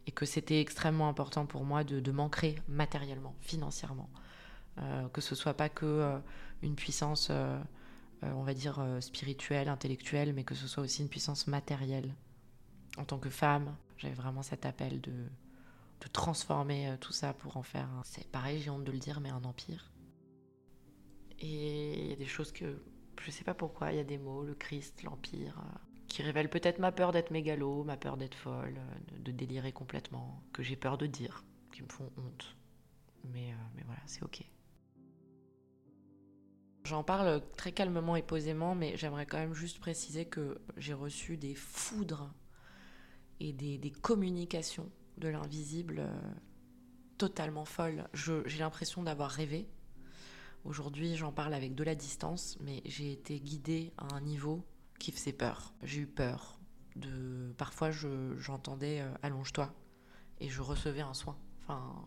[0.07, 4.11] Et que c'était extrêmement important pour moi de, de m'ancrer matériellement, financièrement.
[5.13, 6.21] que ce soit pas que
[6.63, 7.31] une puissance,
[8.23, 12.17] on va dire, spirituelle, intellectuelle, mais que ce soit aussi une puissance matérielle.
[12.97, 17.63] En tant que femme, j'avais vraiment cet appel de, de transformer tout ça pour en
[17.63, 19.93] faire, c'est pareil, j'ai honte de le dire, mais un empire.
[21.39, 22.83] Et il y a des choses que
[23.25, 26.51] je sais pas pourquoi, il y a des mots, le Christ, l'Empire, euh, qui révèlent
[26.51, 30.77] peut-être ma peur d'être mégalo, ma peur d'être folle, euh, de, délirer complètement, que j'ai
[30.77, 32.57] peur de dire, qui me font honte.
[33.33, 34.43] Mais, euh, mais voilà, c'est ok.
[36.85, 41.37] J'en parle très calmement et posément, mais j'aimerais quand même juste préciser que j'ai reçu
[41.37, 42.35] des foudres
[43.39, 46.03] et des, des communications de l'invisible
[47.19, 48.09] totalement folles.
[48.13, 49.69] J'ai l'impression d'avoir rêvé,
[50.65, 54.65] Aujourd'hui, j'en parle avec de la distance, mais j'ai été guidée à un niveau
[54.99, 55.75] qui faisait peur.
[55.83, 56.59] J'ai eu peur.
[56.97, 59.75] de parfois j'entendais allonge-toi
[60.41, 61.37] et je recevais un soin.
[61.63, 62.07] Enfin,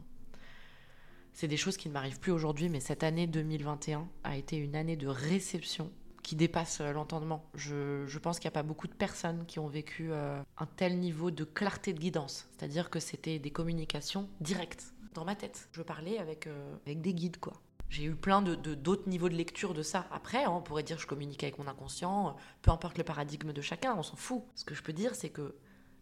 [1.33, 4.73] c'est des choses qui ne m'arrivent plus aujourd'hui, mais cette année 2021 a été une
[4.73, 5.91] année de réception
[6.23, 7.45] qui dépasse euh, l'entendement.
[7.53, 10.97] Je, pense qu'il n'y a pas beaucoup de personnes qui ont vécu euh, un tel
[10.97, 12.47] niveau de clarté de guidance.
[12.51, 15.69] C'est-à-dire que c'était des communications directes dans ma tête.
[15.73, 17.61] Je parlais avec, euh, avec des guides, quoi.
[17.89, 20.07] J'ai eu plein de, d'autres niveaux de lecture de ça.
[20.11, 23.53] Après, hein, on pourrait dire que je communique avec mon inconscient, peu importe le paradigme
[23.53, 24.43] de chacun, on s'en fout.
[24.55, 25.55] Ce que je peux dire, c'est que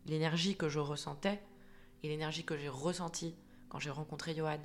[0.06, 1.42] l'énergie que je ressentais
[2.02, 3.36] et l'énergie que j'ai ressentie
[3.70, 4.60] quand j'ai rencontré Johan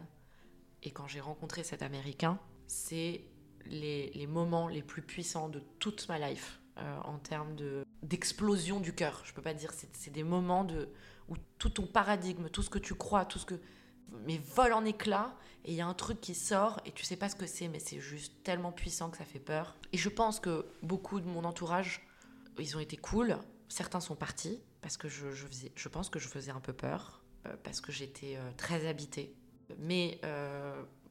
[0.83, 3.25] et quand j'ai rencontré cet Américain, c'est
[3.67, 8.95] les, moments les plus puissants de toute ma life euh, en termes de, d'explosion du
[8.95, 9.23] cœur.
[9.25, 10.89] Je peux pas dire, c'est, des moments de,
[11.29, 13.61] où tout ton paradigme, tout ce que tu crois, tout ce que.
[14.27, 17.17] Mais vole en éclats et il y a un truc qui sort et tu sais
[17.17, 19.77] pas ce que c'est, mais c'est juste tellement puissant que ça fait peur.
[19.93, 22.07] Et je pense que beaucoup de mon entourage,
[22.59, 23.39] ils ont été cool.
[23.69, 26.73] Certains sont partis parce que je, je, faisais, je pense que je faisais un peu
[26.73, 29.35] peur, euh, parce que j'étais euh, très habitée.
[29.79, 30.19] Mais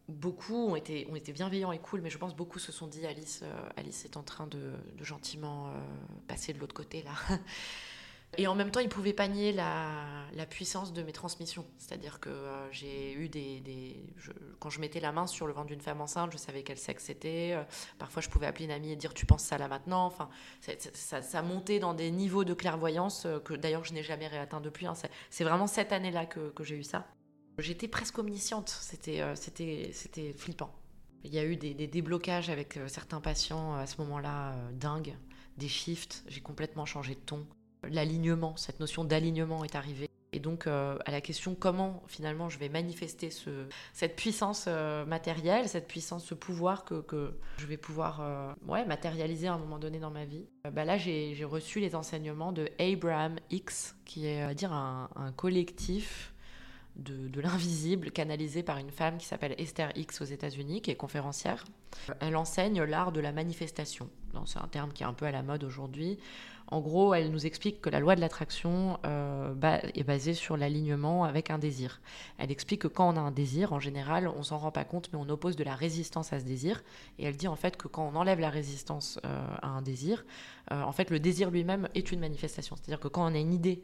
[0.07, 3.05] beaucoup ont été, ont été bienveillants et cool, mais je pense beaucoup se sont dit
[3.05, 5.71] Alice, euh, Alice est en train de, gentiment euh,
[6.27, 7.11] passer de l'autre côté là.
[8.35, 11.65] Et en même temps, ils pouvaient pas nier la, puissance de mes transmissions.
[11.77, 13.59] C'est-à-dire que euh, j'ai eu des.
[13.61, 14.03] des
[14.59, 17.05] quand je mettais la main sur le ventre d'une femme enceinte, je savais quel sexe
[17.05, 17.57] c'était.
[17.97, 20.05] parfois, je pouvais appeler une amie et dire Tu penses ça là maintenant?
[20.05, 20.29] Enfin,
[20.61, 24.85] ça, montait dans des niveaux de clairvoyance que d'ailleurs je n'ai jamais réatteint depuis.
[24.85, 24.93] Hein.
[25.29, 27.07] C'est vraiment cette année-là que, j'ai eu ça.
[27.57, 30.71] J'étais presque omnisciente, c'était euh, c'était flippant.
[31.23, 35.15] Il y a eu des, déblocages avec euh, certains patients euh, à ce moment-là, dingues,
[35.57, 37.47] des shifts, j'ai complètement changé de ton.
[37.89, 40.09] L'alignement, cette notion d'alignement est arrivée.
[40.33, 43.49] Et donc, à la question comment finalement je vais manifester ce,
[43.93, 44.67] cette puissance
[45.07, 49.79] matérielle, cette puissance, ce pouvoir que, que je vais pouvoir ouais, matérialiser à un moment
[49.79, 54.41] donné dans ma vie, bah là j'ai reçu les enseignements de Abraham X, qui est
[54.41, 56.33] à dire un, collectif
[56.97, 61.65] de, l'invisible canalisé par une femme qui s'appelle Esther X aux États-Unis, qui est conférencière.
[62.19, 64.09] Elle enseigne l'art de la manifestation.
[64.45, 66.19] C'est un terme qui est un peu à la mode aujourd'hui.
[66.69, 69.53] En gros, elle nous explique que la loi de l'attraction euh,
[69.95, 72.01] est basée sur l'alignement avec un désir.
[72.37, 75.09] Elle explique que quand on a un désir, en général, on s'en rend pas compte,
[75.13, 76.83] mais on oppose de la résistance à ce désir.
[77.19, 80.25] Et elle dit en fait que quand on enlève la résistance euh, à un désir,
[80.71, 82.75] euh, en fait, le désir lui-même est une manifestation.
[82.75, 83.81] C'est-à-dire que quand on a une idée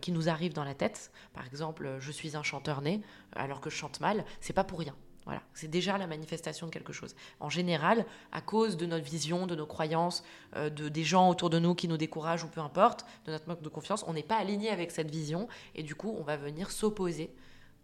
[0.00, 3.02] qui nous arrive dans la tête, par exemple, je suis un chanteur né,
[3.34, 4.94] alors que je chante mal, c'est pas pour rien.
[5.24, 7.14] Voilà, c'est déjà la manifestation de quelque chose.
[7.38, 10.24] En général, à cause de notre vision, de nos croyances,
[10.56, 13.48] euh, de, des gens autour de nous qui nous découragent ou peu importe, de notre
[13.48, 16.36] manque de confiance, on n'est pas aligné avec cette vision et du coup, on va
[16.36, 17.32] venir s'opposer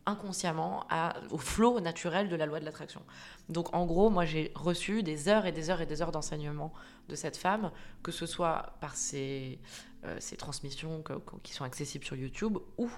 [0.08, 0.86] inconsciemment
[1.30, 3.02] au flot naturel de la loi de l'attraction.
[3.48, 6.72] Donc en gros, moi j'ai reçu des heures et des heures et des heures d'enseignement
[7.08, 7.70] de cette femme,
[8.02, 9.58] que ce soit par ses,
[10.04, 11.02] euh, transmissions
[11.42, 12.90] qui sont accessibles sur YouTube ou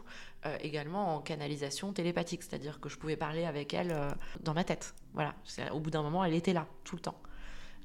[0.47, 4.09] euh, également en canalisation télépathique, c'est-à-dire que je pouvais parler avec elle euh,
[4.41, 4.95] dans ma tête.
[5.15, 5.35] Voilà,
[5.73, 7.21] au bout d'un moment, elle était là, tout le temps.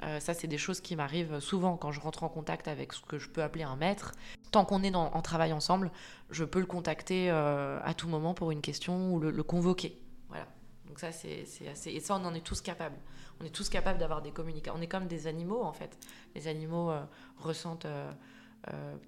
[0.04, 3.02] Euh, ça, c'est des choses qui m'arrivent souvent quand je rentre en contact avec ce
[3.02, 4.14] que je peux appeler un maître.
[4.52, 5.92] Tant qu'on est en travail ensemble,
[6.30, 10.00] je peux le contacter euh, à tout moment pour une question ou le, convoquer.
[10.30, 10.48] Voilà.
[10.88, 11.92] Donc ça, c'est assez...
[11.92, 12.98] Et ça, on en est tous capables.
[13.42, 14.78] On est tous capables d'avoir des communications.
[14.78, 15.98] On est comme des animaux, en fait.
[16.36, 17.04] Les animaux euh,
[17.38, 17.88] ressentent...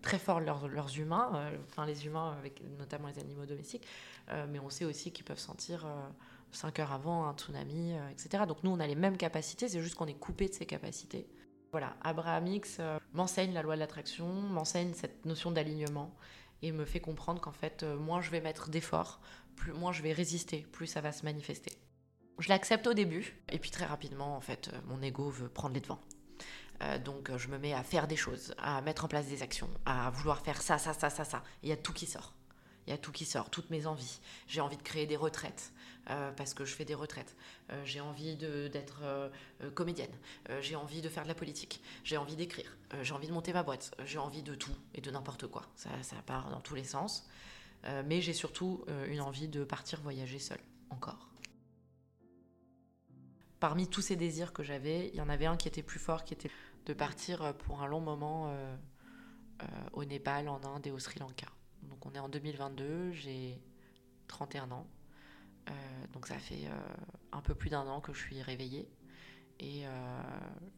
[0.04, 3.88] très fort leurs, humains, enfin les humains, avec notamment les animaux domestiques,
[4.50, 5.88] mais on sait aussi qu'ils peuvent sentir
[6.52, 8.44] 5 heures avant un tsunami, euh, etc.
[8.48, 11.28] Donc nous, on a les mêmes capacités, c'est juste qu'on est coupé de ces capacités.
[11.72, 16.16] Voilà, Abraham X euh, m'enseigne la loi de l'attraction, m'enseigne cette notion d'alignement
[16.62, 19.20] et me fait comprendre qu'en fait, euh, moins je vais mettre d'efforts,
[19.56, 21.72] plus moins je vais résister, plus ça va se manifester.
[22.40, 25.82] Je l'accepte au début, et puis très rapidement, en fait, mon ego veut prendre les
[25.82, 26.02] devants.
[27.04, 30.12] donc je me mets à faire des choses, à mettre en place des actions, à
[30.12, 31.42] vouloir faire ça, ça, ça, ça, ça.
[31.64, 32.36] Il y a tout qui sort.
[32.88, 34.20] Il y a tout qui sort, toutes mes envies.
[34.48, 35.74] J'ai envie de créer des retraites.
[36.10, 37.36] Euh, parce que je fais des retraites.
[37.72, 39.30] Euh, j'ai envie d'être euh,
[39.74, 40.16] comédienne.
[40.62, 41.82] j'ai envie de faire de la politique.
[42.04, 42.78] J'ai envie d'écrire.
[43.02, 43.94] j'ai envie de monter ma boîte.
[44.06, 45.64] J'ai envie de tout et de n'importe quoi.
[45.76, 47.28] Ça, ça, part dans tous les sens.
[48.06, 51.30] mais j'ai surtout une envie de partir voyager seule, encore.
[53.60, 56.24] Parmi tous ces désirs que j'avais, il y en avait un qui était plus fort,
[56.24, 56.52] qui était
[56.86, 58.56] de partir pour un long moment
[59.94, 61.48] au Népal, en Inde et au Sri Lanka.
[61.84, 63.60] Donc on est en 2022, j'ai
[64.28, 64.88] 31 ans.
[65.68, 65.72] Euh,
[66.14, 66.80] donc ça fait euh,
[67.32, 68.90] un peu plus d'un an que je suis réveillée.
[69.60, 70.22] Et euh,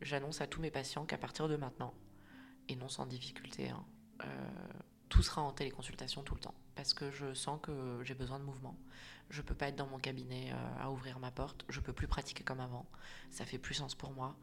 [0.02, 1.94] j'annonce à tous mes patients qu'à partir de maintenant,
[2.70, 3.84] et non sans difficulté, hein,
[5.10, 6.54] tout sera en téléconsultation tout le temps.
[6.76, 8.78] Parce que je sens que j'ai besoin de mouvement.
[9.30, 11.66] Je peux pas être dans mon cabinet à ouvrir ma porte.
[11.68, 12.86] Je peux plus pratiquer comme avant.
[13.32, 14.38] Ça fait plus sens pour moi.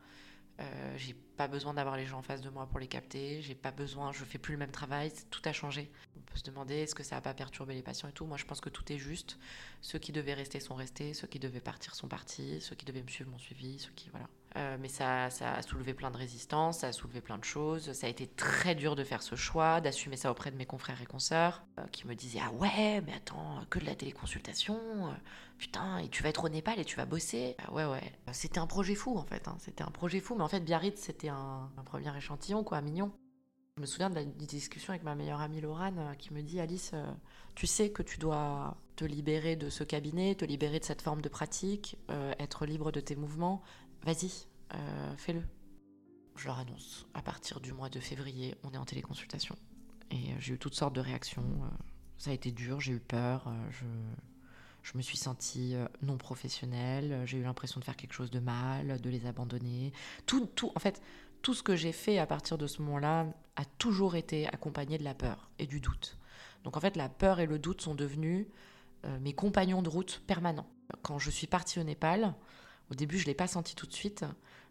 [0.58, 3.42] Euh, j'ai pas besoin d'avoir les gens en face de moi pour les capter.
[3.42, 5.12] J'ai pas besoin, je fais plus le même travail.
[5.30, 5.90] Tout a changé.
[6.16, 8.26] On peut se demander est-ce que ça a pas perturbé les patients et tout?
[8.26, 9.38] Moi, je pense que tout est juste.
[9.82, 13.02] Ceux qui devaient rester sont restés, ceux qui devaient partir sont partis, ceux qui devaient
[13.02, 14.28] me suivre m'ont suivi, ceux qui voilà.
[14.56, 17.92] Euh, mais ça, a soulevé plein de résistance, ça a soulevé plein de choses.
[17.92, 21.00] Ça a été très dur de faire ce choix, d'assumer ça auprès de mes confrères
[21.02, 25.12] et consoeurs, euh, qui me disaient Ah ouais, mais attends, que de la téléconsultation, euh,
[25.58, 27.54] putain, et tu vas être au Népal et tu vas bosser.
[27.58, 28.12] Ah ouais, ouais.
[28.32, 29.56] C'était un projet fou en fait, hein.
[29.58, 33.12] c'était un projet fou, mais en fait, Biarritz, c'était un, premier échantillon, quoi, mignon.
[33.76, 36.94] Je me souviens de la discussion avec ma meilleure amie Laurane qui me dit Alice,
[37.54, 41.20] tu sais que tu dois te libérer de ce cabinet, te libérer de cette forme
[41.20, 41.98] de pratique,
[42.38, 43.62] être libre de tes mouvements,
[44.06, 45.42] vas-y, euh, fais-le.
[46.36, 49.56] Je leur annonce, à partir du mois de février, on est en téléconsultation.
[50.12, 51.42] Et euh, j'ai eu toutes sortes de réactions.
[51.42, 51.68] Euh,
[52.16, 53.84] ça a été dur, j'ai eu peur, je,
[54.82, 58.98] je me suis sentie non professionnelle, j'ai eu l'impression de faire quelque chose de mal,
[59.02, 59.92] de les abandonner.
[60.24, 61.02] Tout, tout, en fait,
[61.42, 65.04] tout ce que j'ai fait à partir de ce moment-là a toujours été accompagné de
[65.04, 66.16] la peur et du doute.
[66.64, 68.46] Donc en fait, la peur et le doute sont devenus
[69.20, 70.70] mes compagnons de route permanents.
[71.02, 72.34] Quand je suis partie au Népal,
[72.90, 74.24] au début, je ne l'ai pas senti tout de suite,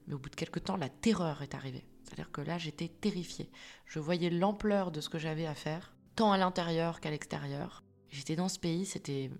[0.07, 1.85] mais au bout de quelques temps, la terreur est arrivée.
[2.03, 3.49] C'est-à-dire que là, j'étais terrifiée.
[3.85, 7.83] Je voyais l'ampleur de ce que j'avais à faire, tant à l'intérieur qu'à l'extérieur.
[8.09, 9.31] J'étais dans ce pays, c'était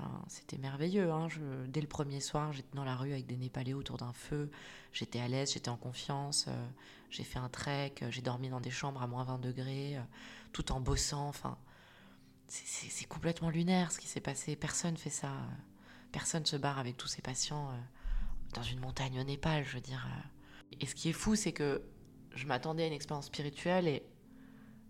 [0.00, 1.10] Enfin, c'était merveilleux.
[1.10, 1.28] Hein.
[1.68, 4.50] dès le premier soir, j'étais dans la rue avec des Népalais autour d'un feu.
[4.92, 6.46] J'étais à l'aise, j'étais en confiance.
[6.48, 6.68] Euh,
[7.10, 10.02] j'ai fait un trek, euh, j'ai dormi dans des chambres à moins 20 degrés, euh,
[10.52, 11.28] tout en bossant.
[11.28, 11.58] Enfin,
[12.46, 14.56] c'est complètement lunaire ce qui s'est passé.
[14.56, 15.32] Personne fait ça.
[16.12, 17.70] Personne se barre avec tous ses patients
[18.54, 20.06] dans une montagne au Népal, je veux dire.
[20.06, 20.76] Euh.
[20.80, 21.82] Et ce qui est fou, c'est que
[22.34, 24.02] je m'attendais à une expérience spirituelle et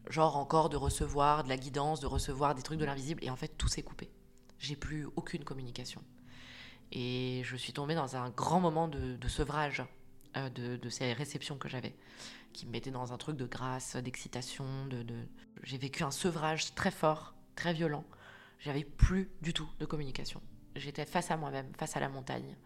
[0.09, 3.37] genre encore de recevoir de la guidance, de recevoir des trucs de l'invisible, et en
[3.37, 4.11] fait tout s'est coupé.
[4.59, 6.03] J'ai plus aucune communication.
[6.93, 9.85] Et je suis tombée dans un grand moment de, sevrage
[10.37, 11.95] euh, de, ces réceptions que j'avais,
[12.53, 14.87] qui me mettaient dans un truc de grâce, d'excitation.
[14.87, 15.15] De, de...
[15.63, 18.05] J'ai vécu un sevrage très fort, très violent.
[18.59, 20.43] J'avais plus du tout de communication.
[20.75, 22.57] J'étais face à moi-même, face à la montagne.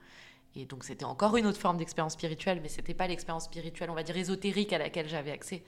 [0.56, 3.94] Et donc c'était encore une autre forme d'expérience spirituelle, mais c'était pas l'expérience spirituelle, on
[3.94, 5.64] va dire ésotérique à laquelle j'avais accès,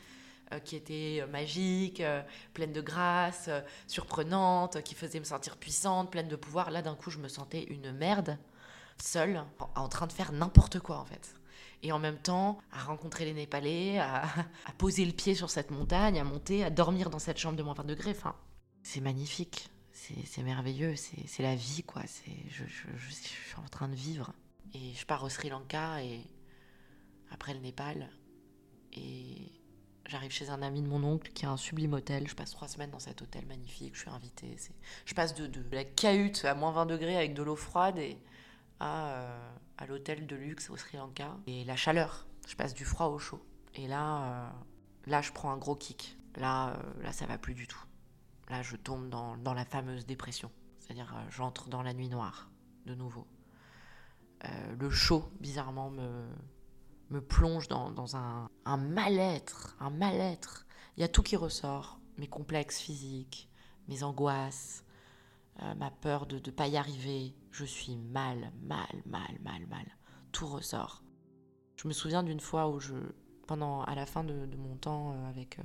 [0.53, 2.23] euh, qui était euh, magique, euh,
[2.55, 3.51] pleine de grâce,
[3.89, 6.71] surprenante, qui faisait me sentir puissante, pleine de pouvoir.
[6.71, 8.39] Là d'un coup je me sentais une merde,
[9.03, 9.43] seule,
[9.75, 11.35] en, train de faire n'importe quoi en fait.
[11.83, 14.23] Et en même temps, à rencontrer les Népalais, à,
[14.79, 17.75] poser le pied sur cette montagne, à monter, à dormir dans cette chambre de moins
[17.75, 18.13] 20 degrés.
[18.13, 18.37] Enfin,
[18.83, 22.03] c'est magnifique, c'est merveilleux, c'est la vie quoi.
[22.49, 22.65] Je,
[23.13, 24.33] suis en train de vivre.
[24.77, 26.21] Et je pars au Sri Lanka et
[27.31, 28.11] après le Népal.
[28.93, 29.51] Et
[30.07, 32.29] j'arrive chez un ami de mon oncle qui a un sublime hôtel.
[32.29, 33.95] Je passe trois semaines dans cet hôtel magnifique.
[33.95, 34.57] Je suis invitée.
[35.07, 38.19] Je passe de, de, la cahute à moins 20 degrés avec de l'eau froide et
[38.79, 41.39] à, euh, à l'hôtel de luxe au Sri Lanka.
[41.47, 42.27] Et la chaleur.
[42.47, 43.43] Je passe du froid au chaud.
[43.77, 44.51] Et là, euh,
[45.07, 46.19] là, je prends un gros kick.
[46.37, 47.83] Là, euh, là, ça va plus du tout.
[48.51, 50.51] Là, je tombe dans, dans la fameuse dépression.
[50.79, 52.51] C'est-à-dire, j'entre dans la nuit noire
[52.85, 53.27] de nouveau.
[54.47, 56.27] Euh, le chaud, bizarrement, me,
[57.11, 60.67] me plonge dans, un, mal-être, un mal-être.
[60.97, 63.49] Il y a tout qui ressort, mes complexes physiques,
[63.89, 64.85] mes angoisses,
[65.63, 67.35] euh, ma peur de ne pas y arriver.
[67.51, 69.87] Je suis mal, mal, mal, mal, mal.
[70.33, 71.03] Tout ressort.
[71.77, 72.95] Je me souviens d'une fois où je,
[73.47, 75.59] pendant, à la fin de, mon temps euh, avec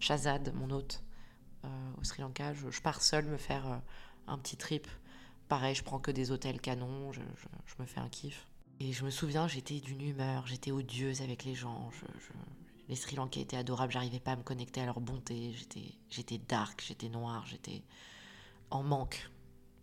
[0.00, 1.02] Shazad, mon hôte,
[1.98, 3.80] au Sri Lanka, je, je, pars seule me faire
[4.26, 4.86] un petit trip
[5.48, 7.20] Pareil, je prends que des hôtels canons, je,
[7.78, 8.46] me fais un kiff.
[8.80, 11.90] Et je me souviens, j'étais d'une humeur, j'étais odieuse avec les gens.
[12.88, 15.54] les Sri Lankais étaient adorables, j'arrivais pas à me connecter à leur bonté.
[16.10, 17.82] J'étais dark, j'étais noire, j'étais
[18.70, 19.30] en manque,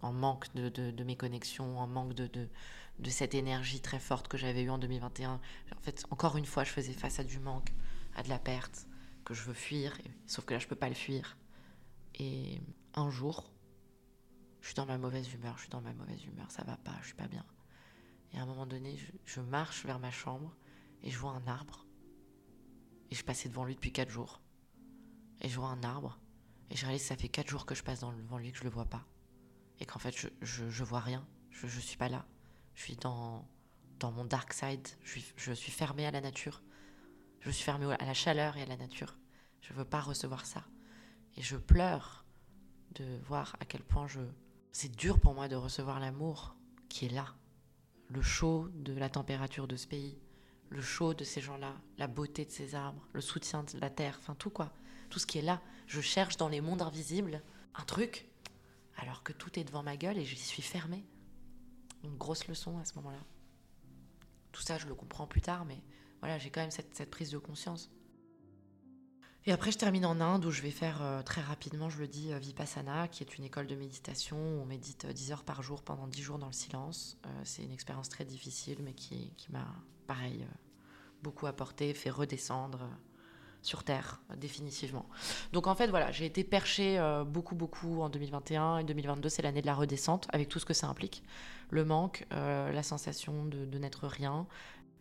[0.01, 4.63] en manque de, mes connexions, en manque de, de, cette énergie très forte que j'avais
[4.63, 5.33] eue en 2021.
[5.33, 7.71] En fait, encore une fois, je faisais face à du manque,
[8.15, 8.87] à de la perte,
[9.23, 11.37] que je veux fuir, sauf que là, je peux pas le fuir.
[12.15, 12.59] Et
[12.95, 13.50] un jour,
[14.61, 16.95] je suis dans ma mauvaise humeur, je suis dans ma mauvaise humeur, ça va pas,
[17.01, 17.45] je suis pas bien.
[18.33, 20.55] Et à un moment donné, je, marche vers ma chambre
[21.03, 21.85] et je vois un arbre.
[23.09, 24.39] Et je passais devant lui depuis quatre jours.
[25.41, 26.19] Et je vois un arbre.
[26.69, 28.63] Et je réalise que ça fait quatre jours que je passe devant lui que je
[28.63, 29.05] le vois pas.
[29.79, 30.29] Et qu'en fait, je,
[30.69, 31.27] je, vois rien.
[31.49, 32.25] Je, je suis pas là.
[32.75, 33.45] Je suis dans,
[33.99, 34.87] dans mon dark side.
[35.03, 36.61] Je je suis fermée à la nature.
[37.41, 39.17] Je suis fermée à la chaleur et à la nature.
[39.61, 40.63] Je veux pas recevoir ça.
[41.35, 42.23] Et je pleure
[42.95, 44.21] de voir à quel point je,
[44.71, 46.55] c'est dur pour moi de recevoir l'amour
[46.89, 47.35] qui est là.
[48.09, 50.17] Le chaud de la température de ce pays,
[50.69, 54.17] le chaud de ces gens-là, la beauté de ces arbres, le soutien de la terre,
[54.19, 54.73] enfin tout quoi.
[55.09, 55.61] Tout ce qui est là.
[55.87, 57.41] Je cherche dans les mondes invisibles
[57.75, 58.29] un truc,
[58.97, 61.05] alors que tout est devant ma gueule et j'y suis fermée.
[62.03, 63.23] Une grosse leçon à ce moment-là.
[64.51, 65.81] Tout ça, je le comprends plus tard, mais
[66.19, 67.89] voilà, j'ai quand même cette, prise de conscience.
[69.45, 72.07] Et après, je termine en Inde où je vais faire euh, très rapidement, je le
[72.07, 75.81] dis, Vipassana, qui est une école de méditation où on médite 10 heures par jour
[75.81, 77.17] pendant 10 jours dans le silence.
[77.43, 79.65] c'est une expérience très difficile, mais qui, m'a,
[80.05, 80.45] pareil,
[81.23, 82.87] beaucoup apporté, fait redescendre
[83.61, 85.05] sur Terre, définitivement.
[85.53, 89.41] Donc en fait, voilà, j'ai été perchée euh, beaucoup, beaucoup en 2021 et 2022, c'est
[89.41, 91.23] l'année de la redescente, avec tout ce que ça implique.
[91.69, 94.47] Le manque, euh, la sensation de, n'être rien,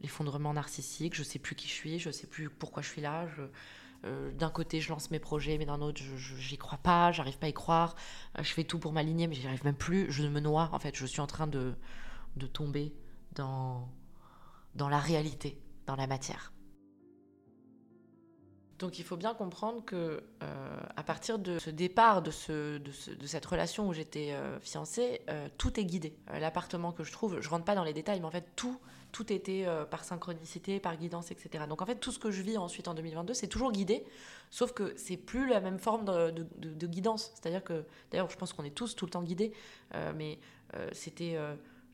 [0.02, 3.26] l'effondrement narcissique, je sais plus qui je suis, je sais plus pourquoi je suis là.
[4.04, 7.46] Euh, d'un côté, je lance mes projets, mais d'un autre, j'y crois pas, j'arrive pas
[7.46, 7.96] à y croire.
[8.38, 10.10] je fais tout pour m'aligner, mais j'y arrive même plus.
[10.10, 11.74] Je me noie, en fait, je suis en train de,
[12.36, 12.94] de tomber
[13.34, 13.88] dans,
[14.74, 16.52] dans la réalité, dans la matière.
[18.80, 23.26] Donc il faut bien comprendre que euh, à partir de ce départ, de, ce, de,
[23.26, 26.16] cette relation où j'étais euh, fiancée, euh, tout est guidé.
[26.40, 28.80] L'appartement que je trouve, je rentre pas dans les détails, mais en fait tout,
[29.12, 31.64] tout était par synchronicité, par guidance, etc.
[31.68, 34.02] Donc en fait tout ce que je vis ensuite en 2022, c'est toujours guidé,
[34.50, 37.32] sauf que c'est plus la même forme de, de guidance.
[37.34, 39.52] C'est-à-dire que, d'ailleurs je pense qu'on est tous tout le temps guidés,
[40.14, 40.38] mais
[40.92, 41.36] c'était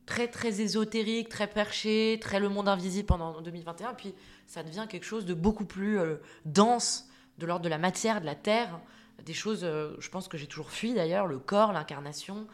[0.07, 3.93] très très ésotérique, très perché, très le monde invisible pendant 2021.
[3.93, 4.15] Puis
[4.47, 8.25] ça devient quelque chose de beaucoup plus euh, dense, de l'ordre de la matière, de
[8.25, 8.79] la terre,
[9.23, 12.47] des choses, euh, je pense que j'ai toujours fui d'ailleurs, le corps, l'incarnation,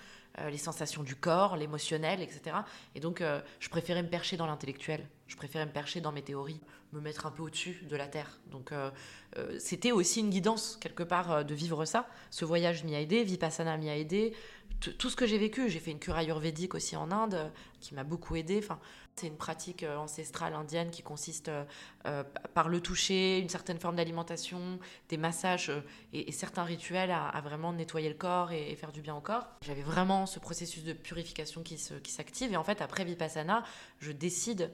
[0.50, 2.56] les sensations du corps, l'émotionnel, etc.
[2.96, 3.24] Et donc
[3.60, 6.60] je préférais me percher dans l'intellectuel, je préférais me percher dans mes théories,
[6.92, 8.40] me mettre un peu au-dessus de la terre.
[8.52, 8.72] Donc
[9.60, 12.08] c'était aussi une guidance quelque part de vivre ça.
[12.32, 14.34] Ce voyage m'y a aidé, Vipassana m'y a aidé,
[14.92, 15.70] tout ce que j'ai vécu.
[15.70, 18.62] J'ai fait une cure ayurvédique aussi en Inde, euh, qui m'a beaucoup aidé.
[19.16, 21.50] C'est une pratique euh, ancestrale indienne qui consiste
[22.06, 25.72] euh, par le toucher, une certaine forme d'alimentation, des massages
[26.14, 29.48] et, certains rituels à, vraiment nettoyer le corps et, faire du bien au corps.
[29.62, 32.52] J'avais vraiment ce processus de purification qui s'active.
[32.52, 33.64] et en fait, après Vipassana,
[34.00, 34.72] je décide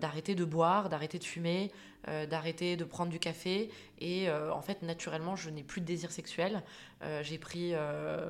[0.00, 1.72] d'arrêter de boire, d'arrêter de fumer,
[2.06, 3.70] d'arrêter de prendre du café.
[3.98, 6.62] Et en fait, naturellement, je n'ai plus de désir sexuel.
[7.22, 7.72] j'ai pris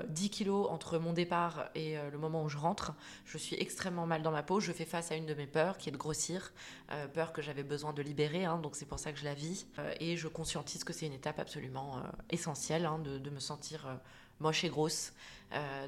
[0.09, 2.95] 10 kilos entre mon départ et le moment où je rentre.
[3.25, 4.61] Je suis extrêmement mal dans ma peau.
[4.61, 6.53] Je fais face à une de mes peurs, qui est de grossir,
[6.91, 9.35] euh, peur que j'avais besoin de libérer, hein, donc c'est pour ça que je la
[9.35, 9.67] vis.
[9.79, 12.01] Euh, et je conscientise que c'est une étape absolument euh,
[12.31, 13.99] essentielle hein, de, me sentir
[14.39, 15.13] moche et grosse,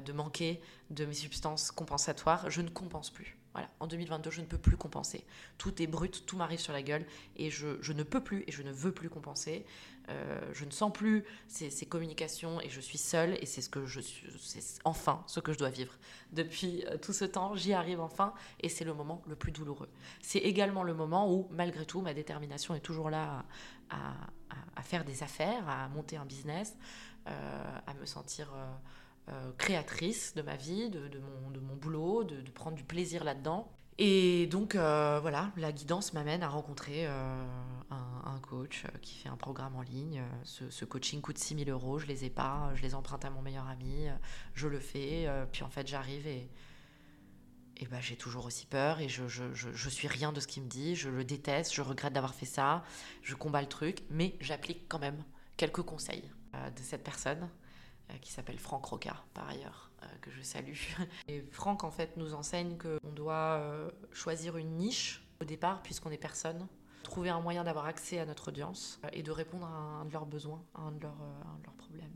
[0.05, 2.49] de manquer de mes substances compensatoires.
[2.49, 3.37] Je ne compense plus.
[3.57, 3.71] Voilà.
[3.79, 5.25] En 2022, je ne peux plus compenser.
[5.57, 7.03] Tout est brut, tout m'arrive sur la gueule
[7.37, 9.65] et je, ne peux plus et je ne veux plus compenser.
[10.09, 13.87] Euh, je ne sens plus ces, communications et je suis seule et c'est ce que
[13.87, 15.91] je c'est enfin ce que je dois vivre.
[16.33, 19.89] Depuis euh, tout ce temps, j'y arrive enfin et c'est le moment le plus douloureux.
[20.21, 23.43] C'est également le moment où, malgré tout, ma détermination est toujours là
[23.89, 26.77] à, faire des affaires, à monter un business,
[27.25, 28.53] euh, à me sentir
[29.57, 31.19] créatrice de ma vie, de,
[31.59, 33.71] mon, boulot, de, prendre du plaisir là-dedans.
[33.99, 37.45] Et donc, euh, voilà, la guidance m'amène à rencontrer euh,
[37.89, 40.21] un, coach euh, qui fait un programme en ligne.
[40.43, 43.41] Ce, coaching coûte 6 000 euros, je les ai pas, je les emprunte à mon
[43.41, 44.07] meilleur ami,
[44.53, 45.27] je le fais.
[45.51, 46.47] puis en fait, j'arrive et,
[47.77, 50.61] et ben, j'ai toujours aussi peur et je, je, je, suis rien de ce qu'il
[50.61, 50.95] me dit.
[50.95, 52.83] Je le déteste, je regrette d'avoir fait ça,
[53.23, 55.23] je combats le truc, mais j'applique quand même
[55.57, 57.49] quelques conseils de cette personne
[58.21, 59.87] qui s'appelle Franck Roca, par ailleurs.
[60.03, 60.75] Euh, que je salue.
[61.27, 66.11] Et Franck, en fait, nous enseigne qu'on doit euh, choisir une niche au départ, puisqu'on
[66.11, 66.67] est personne,
[67.01, 70.13] trouver un moyen d'avoir accès à notre audience euh, et de répondre à un de
[70.13, 71.17] leurs besoins, à un de leurs,
[71.63, 72.13] leurs problèmes.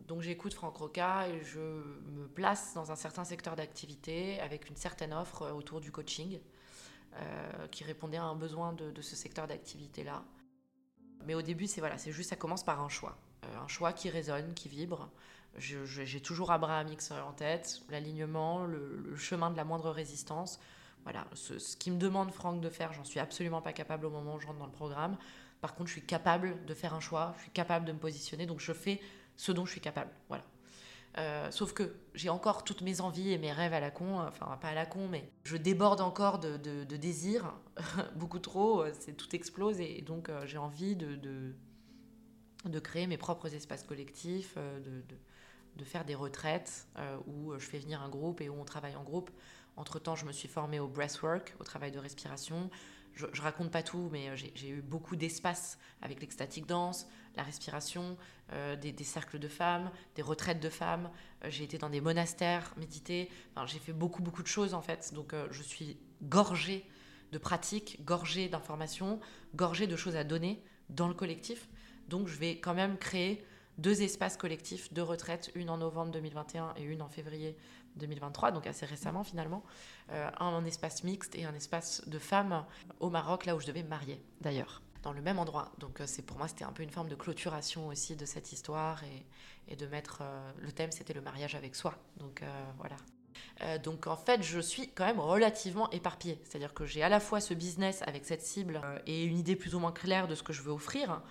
[0.00, 4.76] Donc j'écoute Franck Roca et je me place dans un certain secteur d'activité avec une
[4.76, 6.40] certaine offre autour du coaching
[7.70, 10.22] qui répondait à un besoin de, de ce secteur d'activité-là.
[11.26, 13.16] Mais au début, c'est voilà, c'est juste, ça commence par un choix.
[13.44, 15.08] Euh, un choix qui résonne, qui vibre.
[15.56, 20.58] J'ai toujours Abraham X en tête, l'alignement, le, chemin de la moindre résistance.
[21.04, 24.34] Voilà, ce, qui me demande Franck de faire, j'en suis absolument pas capable au moment
[24.34, 25.16] où je rentre dans le programme.
[25.60, 28.46] Par contre, je suis capable de faire un choix, je suis capable de me positionner,
[28.46, 29.00] donc je fais
[29.36, 30.10] ce dont je suis capable.
[30.28, 30.44] Voilà.
[31.16, 34.58] Euh, sauf que j'ai encore toutes mes envies et mes rêves à la con, enfin
[34.60, 37.54] pas à la con, mais je déborde encore de, désirs,
[38.16, 41.14] beaucoup trop, c'est tout explose et donc euh, j'ai envie de,
[42.68, 44.80] de créer mes propres espaces collectifs, euh,
[45.76, 48.96] de, faire des retraites euh, où je fais venir un groupe et où on travaille
[48.96, 49.30] en groupe.
[49.76, 52.70] Entre-temps, je me suis formée au breathwork, au travail de respiration.
[53.12, 57.06] Je, je raconte pas tout, mais euh, j'ai eu beaucoup d'espace avec l'extatique danse,
[57.36, 58.16] la respiration,
[58.80, 61.10] des, cercles de femmes, des retraites de femmes.
[61.48, 63.30] j'ai été dans des monastères, méditer.
[63.66, 65.12] j'ai fait beaucoup, beaucoup de choses en fait.
[65.14, 66.84] Donc, je suis gorgée
[67.32, 69.18] de pratiques, gorgée d'informations,
[69.56, 71.68] gorgée de choses à donner dans le collectif.
[72.08, 73.44] Donc je vais quand même créer
[73.78, 77.56] deux espaces collectifs de retraite, une en novembre 2021 et une en février
[77.96, 79.64] 2023, donc assez récemment finalement,
[80.10, 82.64] un espace mixte et un espace de femmes
[83.00, 85.70] au Maroc, là où je devais me marier d'ailleurs dans le même endroit.
[85.78, 89.02] Donc c'est pour moi c'était un peu une forme de clôturation aussi de cette histoire
[89.04, 90.22] et, de mettre
[90.58, 91.94] le thème c'était le mariage avec soi.
[92.18, 92.42] Donc
[92.78, 92.96] voilà.
[93.62, 96.40] Euh, donc en fait, je suis quand même relativement éparpillée.
[96.44, 99.56] C'est-à-dire que j'ai à la fois ce business avec cette cible euh, et une idée
[99.56, 101.22] plus ou moins claire de ce que je veux offrir.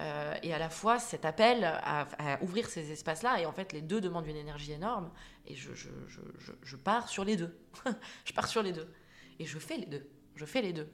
[0.00, 2.06] Euh, et à la fois cet appel à,
[2.42, 3.40] ouvrir ces espaces-là.
[3.40, 5.10] Et en fait, les deux demandent une énergie énorme.
[5.46, 7.56] Et je pars sur les deux.
[8.24, 8.92] je pars sur les deux.
[9.38, 10.08] Et je fais les deux.
[10.34, 10.88] Je fais les deux.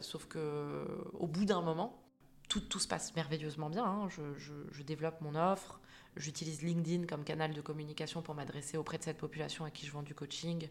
[0.00, 2.00] Sauf que au bout d'un moment,
[2.48, 3.84] tout, tout, se passe merveilleusement bien.
[3.84, 4.08] Hein.
[4.08, 5.80] Je, développe mon offre,
[6.16, 9.90] J'utilise LinkedIn comme canal de communication pour m'adresser auprès de cette population à qui je
[9.90, 10.68] vends du coaching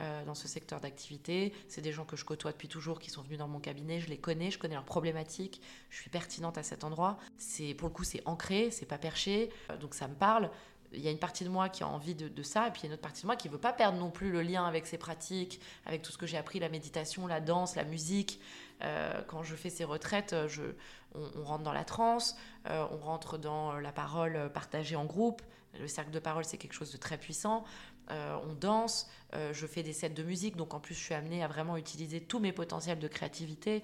[0.00, 1.54] euh, dans ce secteur d'activité.
[1.66, 4.00] C'est des gens que je côtoie depuis toujours, qui sont venus dans mon cabinet.
[4.00, 5.62] Je les connais, je connais leurs problématiques.
[5.88, 7.16] Je suis pertinente à cet endroit.
[7.38, 10.50] C'est pour le coup, c'est ancré, c'est pas perché, euh, donc ça me parle
[10.94, 12.84] il y a une partie de moi qui a envie de, ça, et puis il
[12.84, 14.42] y a une autre partie de moi qui ne veut pas perdre non plus le
[14.42, 17.84] lien avec ses pratiques, avec tout ce que j'ai appris, la méditation, la danse, la
[17.84, 18.40] musique.
[18.82, 20.62] Euh, quand je fais ces retraites, je,
[21.14, 22.36] on, rentre dans la transe,
[22.68, 25.42] euh, on rentre dans la parole partagée en groupe.
[25.78, 27.64] Le cercle de parole, c'est quelque chose de très puissant.
[28.10, 31.14] Euh, on danse, euh, je fais des sets de musique, donc en plus je suis
[31.14, 33.82] amenée à vraiment utiliser tous mes potentiels de créativité.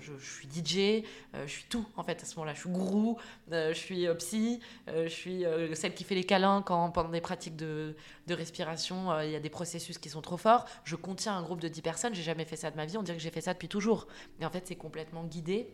[0.00, 1.04] Je, suis DJ,
[1.34, 2.54] je suis tout en fait à ce moment-là.
[2.54, 3.18] Je suis gourou,
[3.50, 5.44] je suis psy, je suis
[5.74, 7.94] celle qui fait les câlins quand pendant des pratiques de,
[8.26, 10.64] de respiration, il y a des processus qui sont trop forts.
[10.84, 13.02] Je contiens un groupe de 10 personnes, j'ai jamais fait ça de ma vie, on
[13.02, 14.08] dirait que j'ai fait ça depuis toujours.
[14.40, 15.68] Mais en fait c'est complètement guidé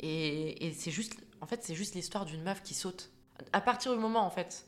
[0.00, 3.10] et, c'est juste, en fait, c'est juste l'histoire d'une meuf qui saute.
[3.52, 4.66] À partir du moment, en fait,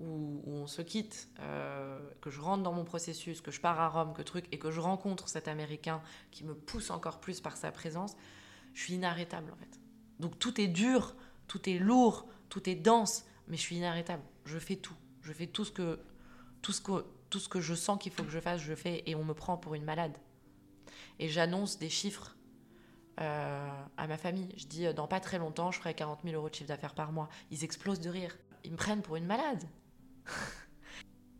[0.00, 3.88] où, on se quitte, euh, que je rentre dans mon processus, que je pars à
[3.88, 7.56] Rome, que truc, et que je rencontre cet Américain qui me pousse encore plus par
[7.56, 8.16] sa présence,
[8.74, 9.80] je suis inarrêtable, en fait.
[10.18, 11.14] Donc tout est dur,
[11.46, 14.22] tout est lourd, tout est dense, mais je suis inarrêtable.
[14.44, 14.96] Je fais tout.
[15.22, 16.00] Je fais tout ce que,
[16.62, 19.02] tout ce que, tout ce que je sens qu'il faut que je fasse, je fais,
[19.06, 20.16] et on me prend pour une malade.
[21.18, 22.36] Et j'annonce des chiffres
[23.20, 24.48] euh, à ma famille.
[24.56, 26.94] Je dis, euh, dans pas très longtemps, je ferai 40 000 euros de chiffre d'affaires
[26.94, 27.28] par mois.
[27.50, 28.34] Ils explosent de rire.
[28.64, 29.62] Ils me prennent pour une malade.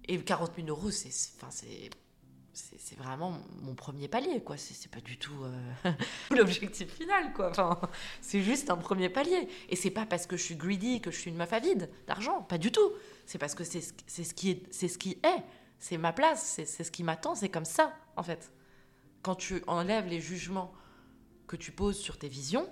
[0.09, 1.91] Et 40 000 euros, c'est, enfin, c'est,
[2.53, 4.57] c'est, vraiment mon premier palier, quoi.
[4.57, 5.93] C'est, pas du tout euh,
[6.31, 7.51] l'objectif final, quoi.
[7.51, 7.81] Enfin,
[8.21, 9.49] c'est juste un premier palier.
[9.69, 12.43] Et c'est pas parce que je suis greedy que je suis une meuf avide d'argent,
[12.43, 12.93] pas du tout.
[13.27, 15.45] C'est parce que c'est, c'est ce qui est, c'est ce qui est.
[15.79, 18.53] C'est ma place, c'est, c'est ce qui m'attend, c'est comme ça, en fait.
[19.23, 20.73] Quand tu enlèves les jugements
[21.47, 22.69] que tu poses sur tes visions,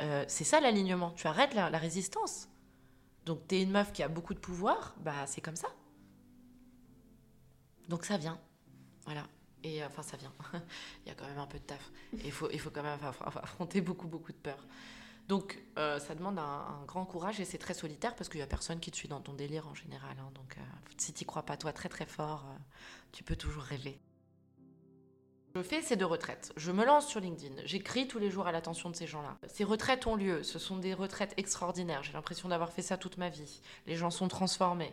[0.00, 1.12] euh, c'est ça l'alignement.
[1.12, 2.48] Tu arrêtes la, résistance.
[3.24, 5.68] Donc tu es une meuf qui a beaucoup de pouvoir, bah c'est comme ça.
[7.88, 8.38] Donc ça vient.
[9.04, 9.26] Voilà.
[9.62, 10.32] Et euh, enfin ça vient.
[11.04, 11.90] il y a quand même un peu de taf.
[12.12, 14.66] Il faut, il faut quand même affronter beaucoup, beaucoup de peur.
[15.28, 18.46] Donc euh, ça demande un, grand courage et c'est très solitaire parce qu'il n'y a
[18.46, 20.16] personne qui te suit dans ton délire en général.
[20.20, 20.30] Hein.
[20.34, 20.56] Donc
[20.98, 22.44] si tu crois pas toi très très fort,
[23.12, 23.98] tu peux toujours rêver.
[25.56, 26.52] Je fais ces deux retraites.
[26.56, 27.62] Je me lance sur LinkedIn.
[27.64, 29.36] J'écris tous les jours à l'attention de ces gens-là.
[29.46, 30.42] Ces retraites ont lieu.
[30.42, 32.02] Ce sont des retraites extraordinaires.
[32.02, 33.60] J'ai l'impression d'avoir fait ça toute ma vie.
[33.86, 34.92] Les gens sont transformés.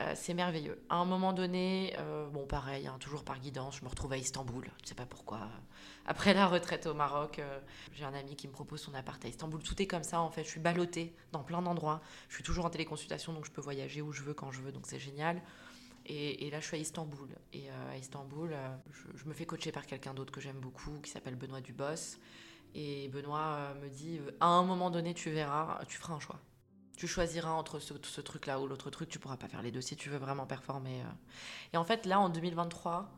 [0.00, 0.82] Euh, c'est merveilleux.
[0.88, 4.16] À un moment donné, euh, bon pareil, hein, toujours par guidance, je me retrouve à
[4.16, 4.64] Istanbul.
[4.78, 5.40] Je ne sais pas pourquoi.
[6.06, 7.60] Après la retraite au Maroc, euh,
[7.92, 9.62] j'ai un ami qui me propose son appart à Istanbul.
[9.62, 10.44] Tout est comme ça en fait.
[10.44, 12.00] Je suis ballottée dans plein d'endroits.
[12.30, 14.72] Je suis toujours en téléconsultation, donc je peux voyager où je veux, quand je veux,
[14.72, 15.42] donc c'est génial.
[16.06, 17.28] Et, là, je suis à Istanbul.
[17.52, 18.76] Et euh, à Istanbul, euh,
[19.14, 22.18] je, me fais coacher par quelqu'un d'autre que j'aime beaucoup, qui s'appelle Benoît Dubos.
[22.74, 26.40] Et Benoît euh, me dit, à un moment donné, tu verras, tu feras un choix.
[26.96, 29.96] Tu choisiras entre ce, truc-là ou l'autre truc, tu pourras pas faire les deux si
[29.96, 31.02] tu veux vraiment performer.
[31.72, 33.10] Et en fait, là, en 2023,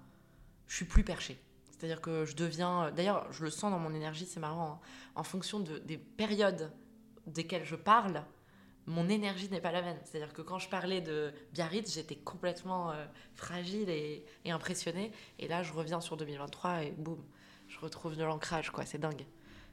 [0.68, 1.38] je suis plus perchée.
[1.70, 2.92] C'est-à-dire que je deviens...
[2.92, 4.80] D'ailleurs, je le sens dans mon énergie, c'est marrant.
[4.82, 4.86] Hein.
[5.16, 6.70] en fonction de, des périodes
[7.26, 8.22] desquelles je parle,
[8.86, 9.98] mon énergie n'est pas la même.
[10.04, 15.12] C'est-à-dire que quand je parlais de Biarritz, j'étais complètement euh, fragile et, impressionnée.
[15.38, 17.22] Et là, je reviens sur 2023 et boum,
[17.68, 18.84] je retrouve de l'ancrage, quoi.
[18.84, 19.24] C'est dingue.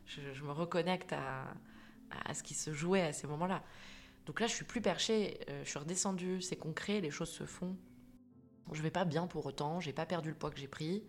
[0.06, 3.64] Je, me reconnecte à, ce qui se jouait à ces moments-là.
[4.26, 7.46] Donc là, je suis plus perchée, euh, je suis redescendue, c'est concret, les choses se
[7.46, 7.76] font.
[8.72, 11.04] Je vais pas bien pour autant, j'ai pas perdu le poids que j'ai pris.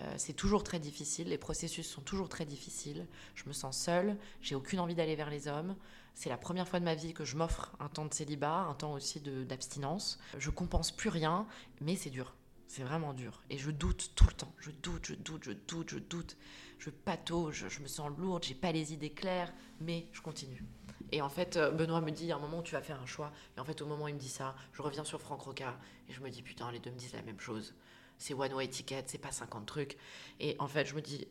[0.00, 3.06] Euh, c'est toujours très difficile, les processus sont toujours très difficiles.
[3.34, 5.76] Je me sens seule, j'ai aucune envie d'aller vers les hommes.
[6.14, 8.74] C'est la première fois de ma vie que je m'offre un temps de célibat, un
[8.74, 10.18] temps aussi d'abstinence.
[10.38, 11.46] Je compense plus rien,
[11.80, 12.34] mais c'est dur.
[12.68, 13.42] C'est vraiment dur.
[13.50, 14.52] Et je doute tout le temps.
[14.58, 16.36] Je doute, je doute, je doute, je doute.
[16.78, 20.64] Je patauge, je me sens lourde, j'ai pas les idées claires, mais je continue.
[21.12, 23.32] Et en fait, euh, Benoît me dit, à un moment, tu vas faire un choix.
[23.56, 25.78] Et en fait, au moment où il me dit ça, je reviens sur Franck Roca
[26.08, 27.74] et je me dis, putain, les deux me disent la même chose
[28.22, 29.96] c'est one way ticket, c'est pas 50 trucs.
[30.40, 31.26] Et en fait, je me dis,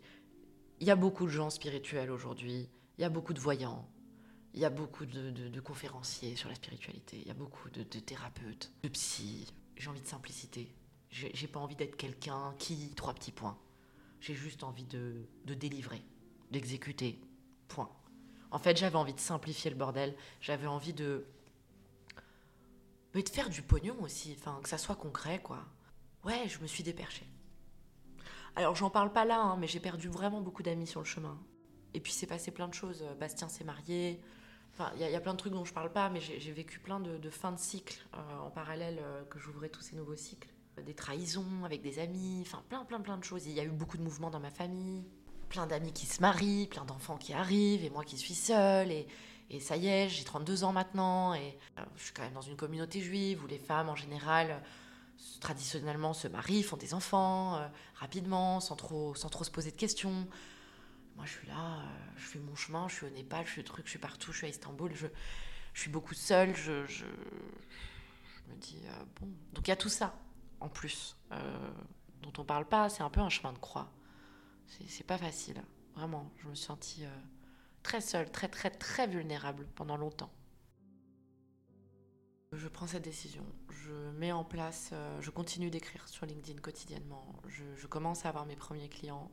[0.79, 3.87] il y a beaucoup de gens spirituels aujourd'hui, il y a beaucoup de voyants,
[4.53, 8.71] il y a beaucoup de, conférenciers sur la spiritualité, il y a beaucoup de, thérapeutes,
[8.83, 9.47] de psy.
[9.77, 10.73] j'ai envie de simplicité.
[11.09, 13.57] J'ai pas envie d'être quelqu'un qui, trois petits points.
[14.21, 16.01] J'ai juste envie de, délivrer,
[16.51, 17.19] d'exécuter,
[17.67, 17.89] point.
[18.49, 20.15] En fait, j'avais envie de simplifier le bordel.
[20.39, 21.25] J'avais envie de.
[23.13, 25.65] Mais de faire du pognon aussi, enfin, que ça soit concret, quoi.
[26.23, 27.27] Ouais, je me suis déperchée.
[28.55, 31.37] Alors, j'en parle pas là, hein, mais j'ai perdu vraiment beaucoup d'amis sur le chemin.
[31.93, 33.03] Et puis, c'est passé plein de choses.
[33.19, 34.21] Bastien s'est marié.
[34.73, 36.99] Enfin, il y, a plein de trucs dont je parle pas, mais j'ai vécu plein
[36.99, 40.49] de, fins de cycle euh, en parallèle euh, que j'ouvrais tous ces nouveaux cycles.
[40.85, 43.45] Des trahisons avec des amis, enfin, plein, plein, plein de choses.
[43.45, 45.03] Il y a eu beaucoup de mouvements dans ma famille
[45.51, 49.05] plein d'amis qui se marient, plein d'enfants qui arrivent, et moi qui suis seule, et,
[49.59, 52.55] ça y est, j'ai 32 ans maintenant, et euh, je suis quand même dans une
[52.55, 54.63] communauté juive où les femmes en général
[55.41, 59.75] traditionnellement se marient, font des enfants euh, rapidement, sans trop, sans trop se poser de
[59.75, 60.25] questions.
[61.15, 61.85] Moi je suis là, euh,
[62.17, 64.37] je fais mon chemin, je suis au Népal, je suis truc, je suis partout, je
[64.37, 65.07] suis à Istanbul, je,
[65.73, 68.81] suis beaucoup seule, je, me dis,
[69.19, 69.27] bon.
[69.53, 70.15] Donc il y a tout ça
[70.59, 71.15] en plus,
[72.21, 73.91] dont on parle pas, c'est un peu un chemin de croix.
[74.87, 75.61] C'est pas facile,
[75.95, 76.31] vraiment.
[76.37, 77.19] Je me suis sentie euh,
[77.83, 80.31] très seule, très très très vulnérable pendant longtemps.
[82.53, 83.45] Je prends cette décision.
[83.69, 87.25] Je mets en place, euh, je continue d'écrire sur LinkedIn quotidiennement.
[87.47, 89.31] Je, commence à avoir mes premiers clients.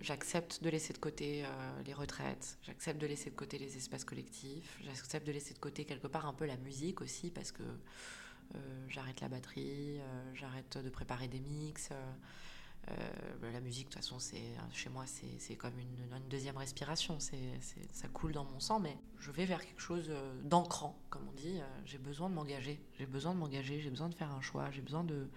[0.00, 2.58] J'accepte de laisser de côté euh, les retraites.
[2.62, 4.78] J'accepte de laisser de côté les espaces collectifs.
[4.84, 7.62] J'accepte de laisser de côté quelque part un peu la musique aussi parce que
[8.88, 10.00] j'arrête la batterie,
[10.34, 11.90] j'arrête de préparer des mix.
[12.88, 17.18] Euh, la musique, de toute façon, c'est chez moi, c'est comme une, deuxième respiration.
[17.20, 21.32] Ça coule dans mon sang, mais je vais vers quelque chose euh, d'ancrant, comme on
[21.32, 21.60] dit.
[21.60, 22.80] Euh, j'ai besoin de m'engager.
[22.98, 23.80] J'ai besoin de m'engager.
[23.80, 24.70] J'ai besoin de faire un choix.
[24.70, 25.28] J'ai besoin de,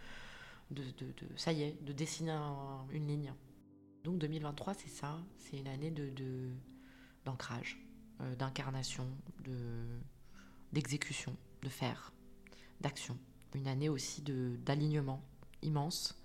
[0.71, 0.83] de,
[1.35, 2.37] ça y est, de dessiner
[2.91, 3.33] une ligne.
[4.03, 5.19] Donc 2023, c'est ça.
[5.37, 6.49] C'est une année de
[7.25, 7.79] d'ancrage,
[8.37, 9.07] d'incarnation,
[9.43, 9.85] de
[10.73, 12.11] d'exécution, de faire,
[12.81, 13.17] d'action.
[13.53, 15.23] Une année aussi de d'alignement
[15.61, 16.19] immense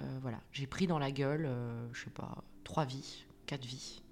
[0.00, 4.02] euh, voilà, j'ai pris dans la gueule, euh, je sais pas, trois vies, quatre vies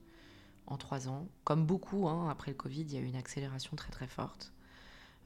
[0.67, 1.29] en trois ans.
[1.45, 4.53] Comme beaucoup, hein, après le Covid, il y a eu une accélération très très forte.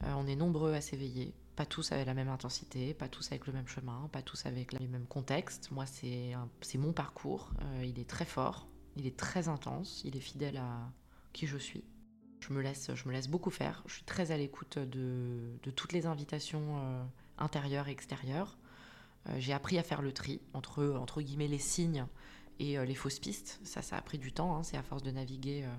[0.02, 3.48] Euh, on est nombreux à s'éveiller, pas tous avec la même intensité, pas tous avec
[3.48, 5.72] le même chemin, pas tous avec le même contexte.
[5.72, 6.36] Moi, c'est
[6.78, 7.50] mon parcours,
[7.82, 10.88] il est très fort, il est très intense, il est fidèle à
[11.32, 11.82] qui je suis.
[12.38, 15.70] Je me laisse, je me laisse beaucoup faire, je suis très à l'écoute de, de,
[15.72, 18.56] toutes les invitations intérieures et extérieures.
[19.28, 22.06] Euh, j'ai appris à faire le tri entre, entre guillemets, les signes
[22.60, 23.58] et euh, les fausses pistes.
[23.64, 24.56] Ça, ça a pris du temps.
[24.56, 24.62] Hein.
[24.62, 25.74] C'est à force de naviguer euh,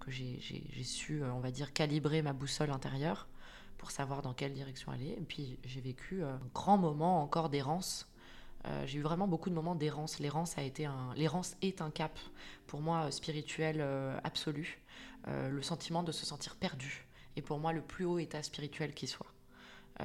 [0.00, 0.40] que j'ai
[0.82, 3.28] su, on va dire, calibrer ma boussole intérieure
[3.80, 5.16] pour savoir dans quelle direction aller.
[5.18, 8.06] Et puis j'ai vécu un grand moment encore d'errance.
[8.84, 10.18] j'ai eu vraiment beaucoup de moments d'errance.
[10.20, 12.16] L'errance a été un, l'errance est un cap
[12.66, 13.84] pour moi spirituel
[14.22, 14.80] absolu.
[15.26, 17.06] le sentiment de se sentir perdu.
[17.36, 19.32] Et pour moi le plus haut état spirituel qui soit.
[20.00, 20.04] Euh,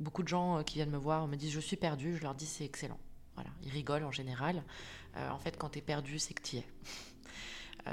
[0.00, 2.34] beaucoup de gens euh, qui viennent me voir me disent je suis perdu, je leur
[2.34, 2.98] dis c'est excellent.
[3.34, 4.62] Voilà, ils rigolent en général.
[5.16, 6.66] Euh, en fait, quand tu es perdu, c'est que tu y es.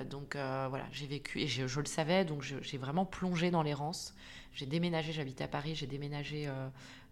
[0.10, 4.14] Donc voilà, j'ai vécu, et je, le savais, donc j'ai vraiment plongé dans l'errance.
[4.54, 6.50] J'ai déménagé, j'habitais à Paris, j'ai déménagé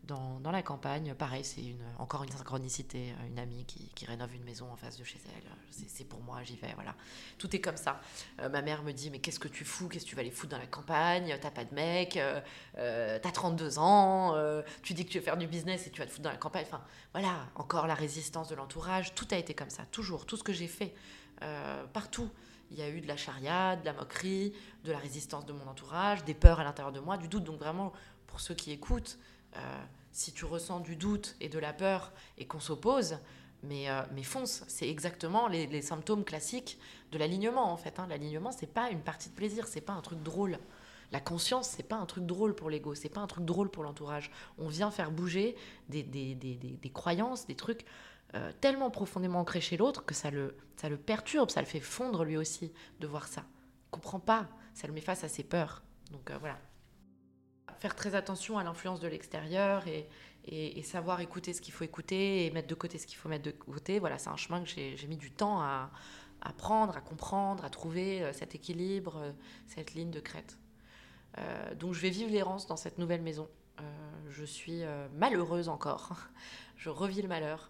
[0.07, 1.13] dans, dans, la campagne.
[1.13, 3.11] Pareil, c'est une, encore une synchronicité.
[3.11, 5.43] Euh, une amie qui, rénove une maison en face de chez elle.
[5.69, 6.71] C'est pour moi, j'y vais.
[6.75, 6.95] Voilà.
[7.37, 7.99] Tout est comme ça.
[8.39, 9.89] Euh, ma mère me dit Mais qu'est-ce que tu fous?
[9.89, 11.37] Qu'est-ce que tu vas aller foutre dans la campagne?
[11.41, 14.35] T'as pas de mec, euh, t'as 32 ans,
[14.81, 16.37] tu dis que tu veux faire du business et tu vas te foutre dans la
[16.37, 16.65] campagne.
[16.65, 19.13] Enfin, voilà, encore la résistance de l'entourage.
[19.13, 20.25] Tout a été comme ça, toujours.
[20.25, 20.93] Tout ce que j'ai fait,
[21.93, 22.29] partout.
[22.71, 24.53] Il y a eu de la charia, de la moquerie,
[24.83, 27.43] de la résistance de mon entourage, des peurs à l'intérieur de moi, du doute.
[27.43, 27.93] Donc vraiment,
[28.27, 29.17] pour ceux qui écoutent,
[29.55, 29.59] euh,
[30.11, 33.17] si tu ressens du doute et de la peur et qu'on s'oppose,
[33.63, 36.79] mais, euh, mais fonce, c'est exactement les, symptômes classiques
[37.11, 37.99] de l'alignement en fait.
[37.99, 38.07] Hein.
[38.09, 40.59] L'alignement, c'est pas une partie de plaisir, c'est pas un truc drôle.
[41.11, 43.83] La conscience, c'est pas un truc drôle pour l'ego, c'est pas un truc drôle pour
[43.83, 44.29] l'entourage.
[44.57, 45.55] On vient faire bouger
[45.87, 47.85] des, des, des, des croyances, des trucs
[48.35, 51.79] euh, tellement profondément ancrés chez l'autre que ça le, ça le perturbe, ça le fait
[51.79, 53.43] fondre lui aussi de voir ça.
[53.87, 55.83] Il comprend pas, ça le met face à ses peurs.
[56.11, 56.57] Donc voilà
[57.79, 60.07] faire très attention à l'influence de l'extérieur et,
[60.83, 63.51] savoir écouter ce qu'il faut écouter et mettre de côté ce qu'il faut mettre de
[63.51, 63.99] côté.
[63.99, 65.91] Voilà, c'est un chemin que j'ai mis du temps à,
[66.41, 69.31] à, à comprendre, à trouver euh, cet équilibre, euh,
[69.67, 70.57] cette ligne de crête.
[71.37, 73.49] Euh, donc je vais vivre l'errance dans cette nouvelle maison.
[74.29, 76.17] je suis malheureuse encore.
[76.77, 77.69] je revis le malheur.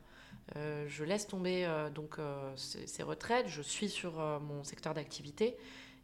[0.56, 2.18] Je laisse tomber donc
[2.56, 3.48] ces, ces, retraites.
[3.48, 5.58] Je suis sur mon secteur d'activité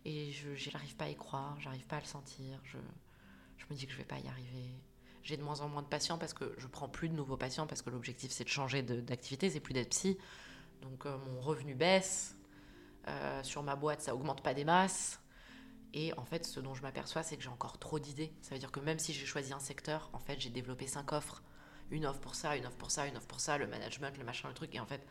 [0.05, 2.59] et je n'arrive pas à y croire, j'arrive pas à le sentir.
[2.63, 2.77] Je,
[3.69, 4.75] me dis que je vais pas y arriver.
[5.23, 7.65] J'ai de moins en moins de patients parce que je prends plus de nouveaux patients
[7.65, 10.17] parce que l'objectif c'est de changer d'activité, c'est plus d'être psy.
[10.81, 12.35] Donc euh, mon revenu baisse.
[13.07, 15.19] Euh, sur ma boîte, ça augmente pas des masses.
[15.93, 18.33] Et en fait, ce dont je m'aperçois, c'est que j'ai encore trop d'idées.
[18.41, 21.11] Ça veut dire que même si j'ai choisi un secteur, en fait, j'ai développé cinq
[21.11, 21.43] offres.
[21.93, 24.23] Une offre pour ça, une offre pour ça, une offre pour ça, le management, le
[24.23, 24.73] machin, le truc.
[24.75, 25.05] Et en fait,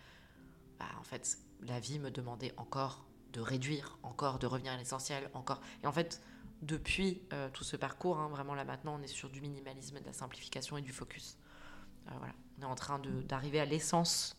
[0.78, 5.30] bah, en fait, la vie me demandait encore de réduire, encore de revenir à l'essentiel,
[5.32, 5.60] encore.
[5.82, 6.20] Et en fait,
[6.60, 10.04] depuis euh, tout ce parcours, hein, vraiment là maintenant, on est sur du minimalisme, de
[10.04, 11.38] la simplification et du focus.
[12.08, 12.34] Euh, voilà.
[12.58, 14.36] On est en train d'arriver à l'essence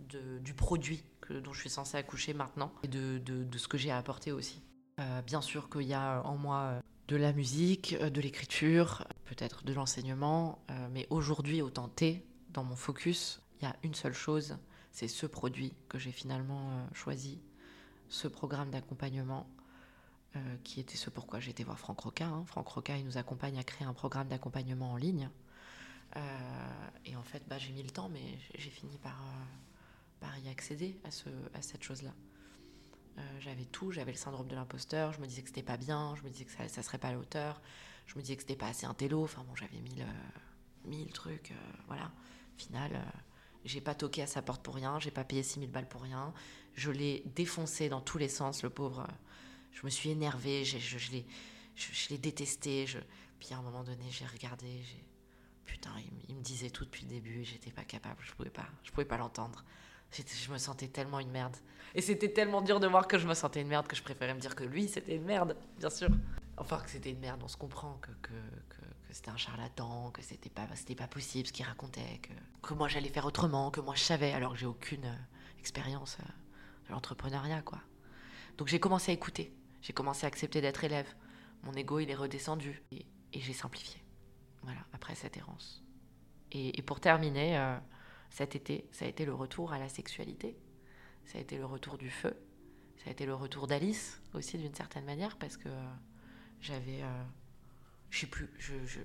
[0.00, 3.98] du produit que, dont je suis censée accoucher maintenant et de, ce que j'ai à
[3.98, 4.62] apporter aussi.
[5.00, 9.72] Euh, bien sûr qu'il y a en moi de la musique, de l'écriture, peut-être de
[9.72, 14.58] l'enseignement, mais aujourd'hui, au temps T, dans mon focus, il y a une seule chose,
[14.92, 17.40] c'est ce produit que j'ai finalement choisi,
[18.08, 19.46] ce programme d'accompagnement
[20.36, 22.26] euh, qui était ce pourquoi j'ai été voir Franck Roca.
[22.26, 22.44] Hein.
[22.46, 25.30] Franck Roca, il nous accompagne à créer un programme d'accompagnement en ligne.
[26.16, 26.20] Euh,
[27.06, 29.18] et en fait, bah, j'ai mis le temps, mais j'ai fini par,
[30.22, 32.12] euh, y accéder à cette chose-là.
[33.40, 36.22] J'avais tout, j'avais le syndrome de l'imposteur, je me disais que c'était pas bien, je
[36.22, 37.60] me disais que ça, serait pas à la hauteur,
[38.06, 40.06] je me disais que c'était pas assez intello, enfin bon, j'avais mille,
[40.84, 41.52] mille trucs,
[41.86, 42.10] voilà.
[42.56, 43.00] Final,
[43.64, 46.32] j'ai pas toqué à sa porte pour rien, j'ai pas payé 6000 balles pour rien,
[46.74, 49.06] je l'ai défoncé dans tous les sens, le pauvre
[49.72, 52.86] je me suis énervée, je, je, je l'ai détesté.
[53.38, 55.04] Puis à un moment donné, j'ai regardé, j'ai...
[55.64, 55.90] Putain,
[56.28, 59.04] il, me disait tout depuis le début j'étais pas capable, je pouvais pas, je pouvais
[59.04, 59.64] pas l'entendre.
[60.12, 61.56] Je me sentais tellement une merde.
[61.94, 64.34] Et c'était tellement dur de voir que je me sentais une merde que je préférais
[64.34, 66.08] me dire que lui, c'était une merde, bien sûr.
[66.56, 68.32] Enfin, que c'était une merde, on se comprend, que, que,
[68.68, 72.32] que, c'était un charlatan, que c'était pas, pas possible ce qu'il racontait, que,
[72.66, 76.18] que moi j'allais faire autrement, que moi je savais, alors que j'ai aucune euh, expérience
[76.20, 76.24] euh,
[76.88, 77.80] de l'entrepreneuriat, quoi.
[78.58, 79.54] Donc j'ai commencé à écouter.
[79.80, 81.08] J'ai commencé à accepter d'être élève.
[81.62, 82.82] Mon ego, il est redescendu.
[82.92, 84.02] Et, j'ai simplifié.
[84.62, 85.82] Voilà, après cette errance.
[86.50, 87.76] Et, pour terminer, euh,
[88.30, 90.56] cet été, ça a été le retour à la sexualité.
[91.24, 92.34] Ça a été le retour du feu.
[92.96, 95.94] Ça a été le retour d'Alice aussi, d'une certaine manière, parce que euh,
[96.60, 97.02] j'avais.
[97.02, 97.24] Euh,
[98.10, 98.48] je sais plus.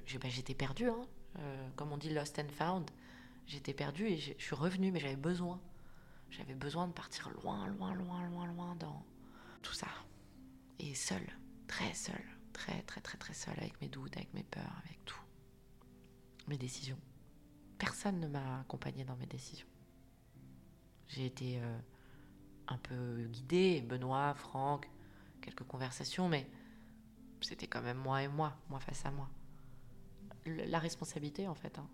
[0.06, 1.06] J'étais perdue, hein.
[1.76, 2.90] comme on dit Lost and Found.
[3.46, 5.60] J'étais perdue et je suis revenue, mais j'avais besoin.
[6.30, 9.06] J'avais besoin de partir loin, loin, loin, loin, loin dans
[9.62, 9.88] tout ça
[10.80, 11.28] et seule,
[11.68, 15.22] très seule, très très très très seule avec mes doutes, avec mes peurs, avec tout.
[16.48, 17.00] Mes décisions.
[17.84, 19.68] Personne ne m'a accompagnée dans mes décisions.
[21.10, 21.80] J'ai été euh,
[22.70, 24.90] un peu guidée, Benoît, Franck,
[25.42, 26.50] quelques conversations, mais
[27.42, 29.30] c'était quand même moi et moi, moi face à moi.
[30.46, 31.78] La responsabilité en fait.
[31.78, 31.90] Hein.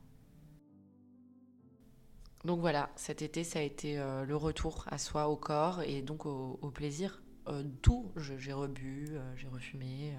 [2.46, 6.04] Donc voilà, cet été, ça a été euh, le retour à soi, au corps et
[6.04, 8.12] donc au plaisir euh, tout.
[8.16, 10.14] J'ai rebu, j'ai refumé,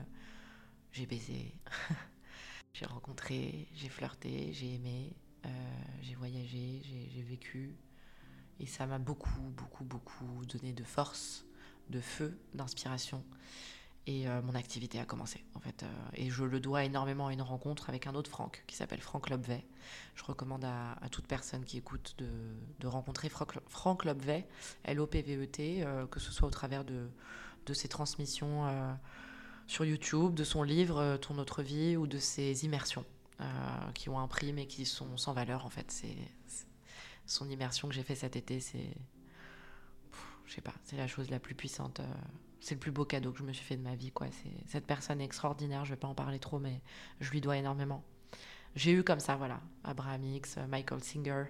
[0.90, 1.54] j'ai baisé,
[2.72, 5.14] j'ai rencontré, j'ai flirté, j'ai aimé,
[6.02, 7.76] j'ai voyagé, j'ai vécu.
[8.58, 11.46] Et ça m'a beaucoup, beaucoup, beaucoup donné de force,
[11.88, 13.24] de feu, d'inspiration.
[14.06, 15.84] Et mon activité a commencé, en fait.
[16.14, 19.30] et je le dois énormément à une rencontre avec un autre Franck, qui s'appelle Franck
[19.30, 19.64] Lobvet.
[20.14, 24.48] Je recommande à, toute personne qui écoute de, rencontrer Franck, Franck Lobvet,
[24.84, 27.08] L-O-P-V-E-T, que ce soit au travers de,
[27.66, 28.66] de ses transmissions
[29.66, 33.04] sur YouTube, de son livre Ton autre vie, ou de ses immersions,
[33.94, 35.90] qui ont un prix, mais qui sont sans valeur, en fait.
[35.90, 36.16] C'est
[37.26, 38.94] son immersion que j'ai fait cet été, c'est...
[40.46, 42.00] Je sais pas, c'est la chose la plus puissante
[42.60, 44.12] c'est le plus beau cadeau que je me suis fait de ma vie.
[44.12, 44.28] Quoi.
[44.66, 46.82] Cette personne extraordinaire, je vais pas en parler trop, mais
[47.20, 48.04] je lui dois énormément.
[48.76, 51.44] J'ai eu comme ça, voilà, Abraham X, Michael Singer,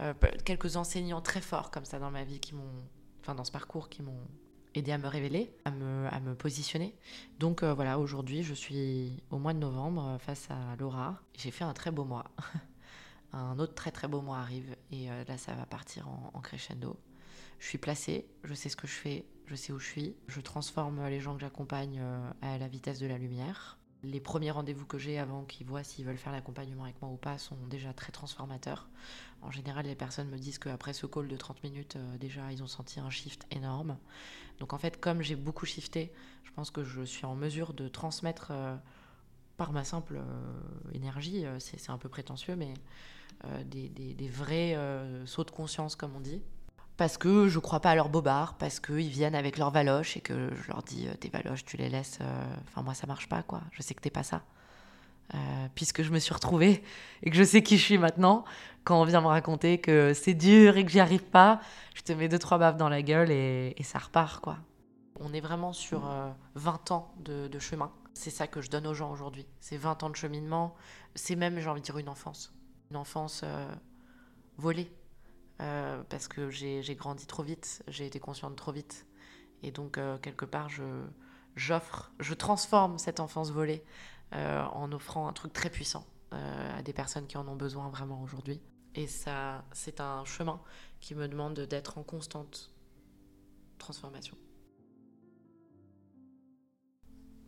[0.00, 0.14] euh,
[0.44, 2.84] quelques enseignants très forts comme ça dans ma vie qui m'ont,
[3.20, 4.28] enfin dans ce parcours, qui m'ont
[4.74, 6.94] aidé à me révéler, à me, à me positionner.
[7.38, 11.20] Donc euh, voilà, aujourd'hui, je suis au mois de novembre euh, face à Laura.
[11.36, 12.24] J'ai fait un très beau mois.
[13.32, 16.98] un autre très très beau mois arrive et là, ça va partir en crescendo.
[17.62, 20.16] Je suis placée, je sais ce que je fais, je sais où je suis.
[20.26, 23.78] Je transforme les gens que j'accompagne euh, à la vitesse de la lumière.
[24.04, 27.16] Les premiers rendez-vous que j'ai avant qu'ils voient s'ils veulent faire l'accompagnement avec moi ou
[27.16, 28.88] pas sont déjà très transformateurs.
[29.42, 32.62] En général, les personnes me disent qu'après ce call de 30 minutes, euh, déjà, ils
[32.62, 33.96] ont senti un shift énorme.
[34.58, 37.86] Donc en fait, comme j'ai beaucoup shifté, je pense que je suis en mesure de
[37.86, 38.76] transmettre euh,
[39.56, 40.20] par ma simple
[40.92, 42.72] énergie, c'est un peu prétentieux, mais
[43.66, 44.76] des, vrais
[45.26, 46.42] sauts de conscience, comme on dit
[47.02, 50.20] parce que je crois pas à leurs bobards, parce qu'ils viennent avec leurs valoches et
[50.20, 52.20] que je leur dis euh, tes valoches, tu les laisses.
[52.20, 53.60] Euh, enfin, moi, ça marche pas, quoi.
[53.72, 54.42] Je sais que t'es pas ça.
[55.34, 55.38] Euh,
[55.74, 56.84] puisque je me suis retrouvée
[57.24, 58.44] et que je sais qui je suis maintenant,
[58.84, 61.60] quand on vient me raconter que c'est dur et que j'y arrive pas,
[61.96, 64.58] je te mets deux, trois baves dans la gueule et, ça repart, quoi.
[65.18, 66.08] On est vraiment sur
[66.54, 67.90] 20 ans de, de chemin.
[68.14, 69.48] C'est ça que je donne aux gens aujourd'hui.
[69.58, 70.76] C'est 20 ans de cheminement.
[71.16, 72.54] C'est même, j'ai envie de dire, une enfance.
[72.92, 73.44] Une enfance
[74.56, 74.88] volée
[75.62, 79.06] euh, parce que j'ai grandi trop vite, j'ai été consciente trop vite.
[79.62, 80.82] Et donc, euh, quelque part, je,
[81.54, 83.84] j'offre, je transforme cette enfance volée
[84.34, 88.22] euh, en offrant un truc très puissant à des personnes qui en ont besoin vraiment
[88.22, 88.62] aujourd'hui.
[88.94, 90.62] Et ça, c'est un chemin
[90.98, 92.72] qui me demande d'être en constante
[93.76, 94.38] transformation.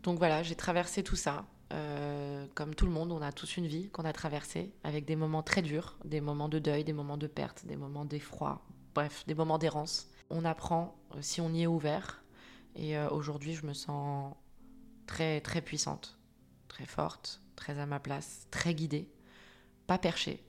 [0.02, 1.46] Donc voilà, j'ai traversé tout ça.
[1.72, 5.16] Euh, comme tout le monde, on a tous une vie qu'on a traversée, avec des
[5.16, 8.62] moments très durs, des moments de deuil, des moments de perte, des moments d'effroi,
[8.94, 10.08] bref, des moments d'errance.
[10.30, 12.22] On apprend euh, si on y est ouvert.
[12.76, 14.34] Et euh, aujourd'hui, je me sens
[15.06, 16.18] très, très puissante,
[16.68, 19.08] très forte, très à ma place, très guidée,
[19.86, 20.42] pas perchée,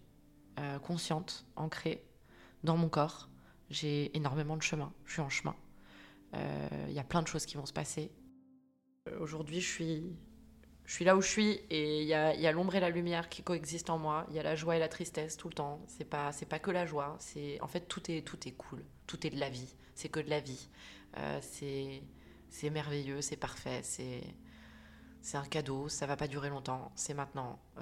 [0.84, 2.08] consciente, ancrée
[2.64, 3.30] dans mon corps.
[3.70, 5.56] J'ai énormément de chemin, je suis en chemin.
[6.34, 8.12] Il y a plein de choses qui vont se passer.
[9.20, 10.16] Aujourd'hui, je suis
[10.86, 13.42] je suis là où je suis et il y a, l'ombre et la lumière qui
[13.42, 14.28] coexistent en moi.
[14.30, 15.82] Il y a la joie et la tristesse tout le temps.
[15.88, 17.16] C'est pas c'est pas que la joie.
[17.20, 18.84] C'est en fait tout est tout est cool.
[19.08, 19.76] Tout est de la vie.
[19.96, 20.70] C'est que de la vie.
[21.18, 23.22] Euh, c'est merveilleux.
[23.22, 23.82] C'est parfait.
[23.82, 24.22] C'est
[25.22, 25.90] c'est un cadeau.
[25.90, 26.92] Ça va pas durer longtemps.
[26.96, 27.60] C'est maintenant.
[27.80, 27.82] Euh,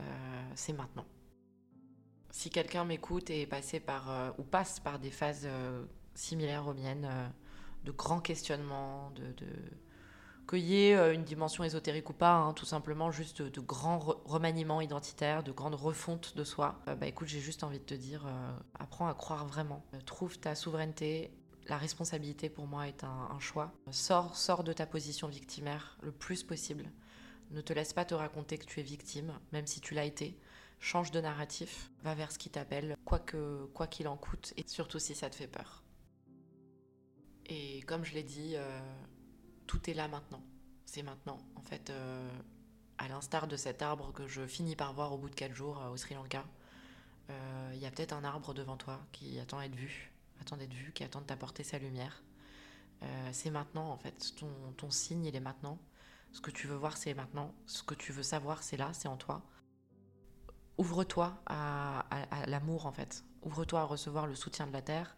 [0.55, 1.05] c'est maintenant.
[2.31, 5.47] Si quelqu'un m'écoute et est par euh, ou passe par des phases
[6.15, 7.09] similaires aux miennes,
[7.83, 9.45] de grands questionnements, de
[10.45, 13.99] qu'il y ait euh, une dimension ésotérique ou pas, hein, tout simplement juste de, grands
[14.25, 17.93] remaniements identitaires, de grandes refontes de soi, euh, bah écoute, j'ai juste envie de te
[17.93, 19.83] dire, euh, apprends à croire vraiment.
[20.05, 21.31] trouve ta souveraineté.
[21.67, 23.71] La responsabilité pour moi est un, choix.
[23.89, 26.91] Sors, sors de ta position victimaire le plus possible.
[27.51, 30.37] Ne te laisse pas te raconter que tu es victime, même si tu l'as été.
[30.79, 33.21] Change de narratif, va vers ce qui t'appelle, quoi
[33.73, 35.83] quoi qu'il en coûte, et surtout si ça te fait peur.
[37.45, 38.57] Et comme je l'ai dit,
[39.67, 40.41] tout est là maintenant.
[40.85, 41.39] C'est maintenant.
[41.55, 42.29] En fait, euh,
[42.97, 45.81] à l'instar de cet arbre que je finis par voir au bout de quatre jours
[45.81, 46.45] euh, au Sri Lanka,
[47.29, 50.11] euh, il y a peut-être un arbre devant toi qui attend d'être vu,
[50.41, 52.21] attend d'être vu, qui attend de t'apporter sa lumière.
[53.31, 54.33] c'est maintenant en fait.
[54.37, 55.77] Ton, ton signe, il est maintenant.
[56.31, 57.53] Ce que tu veux voir, c'est maintenant.
[57.65, 59.41] Ce que tu veux savoir, c'est là, c'est en toi.
[60.77, 62.05] Ouvre-toi à
[62.47, 63.23] l'amour en fait.
[63.43, 65.15] Ouvre-toi à recevoir le soutien de la terre,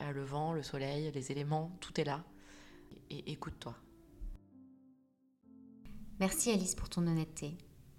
[0.00, 2.24] le vent, le soleil, les éléments, tout est là
[3.10, 3.74] et écoute-toi.
[6.18, 7.56] Merci Alice pour ton honnêteté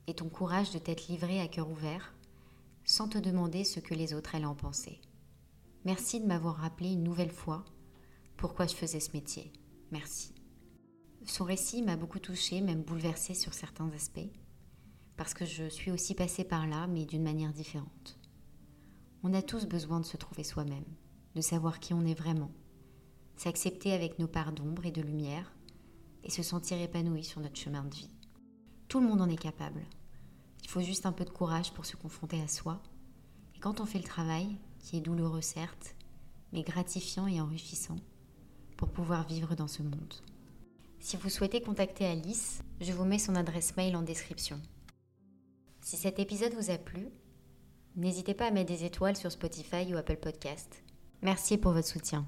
[0.08, 2.14] et ton courage de t'être livrée à cœur ouvert
[2.86, 5.02] sans te demander ce que les autres allaient en penser.
[5.86, 7.66] Merci de m'avoir rappelé une nouvelle fois
[8.38, 9.52] pourquoi je faisais ce métier.
[9.92, 10.34] Merci.
[11.26, 14.20] Son récit m'a beaucoup touchée, même bouleversée sur certains aspects,
[15.16, 18.20] parce que je suis aussi passée par là, mais d'une manière différente.
[19.24, 20.86] On a tous besoin de se trouver soi-même,
[21.36, 22.52] de savoir qui on est vraiment,
[23.42, 25.52] s'accepter avec nos parts d'ombre et de lumière,
[26.24, 28.12] et se sentir épanoui sur notre chemin de vie.
[28.88, 29.82] Tout le monde en est capable.
[30.62, 32.84] Il faut juste un peu de courage pour se confronter à soi.
[33.56, 35.96] Et quand on fait le travail, qui est douloureux certes,
[36.54, 37.96] mais gratifiant et enrichissant,
[38.78, 40.14] pour pouvoir vivre dans ce monde.
[41.00, 44.62] Si vous souhaitez contacter Alice, je vous mets son adresse mail en description.
[45.82, 47.08] Si cet épisode vous a plu,
[47.96, 50.84] n'hésitez pas à mettre des étoiles sur Spotify ou Apple Podcast.
[51.24, 52.28] Merci pour votre soutien.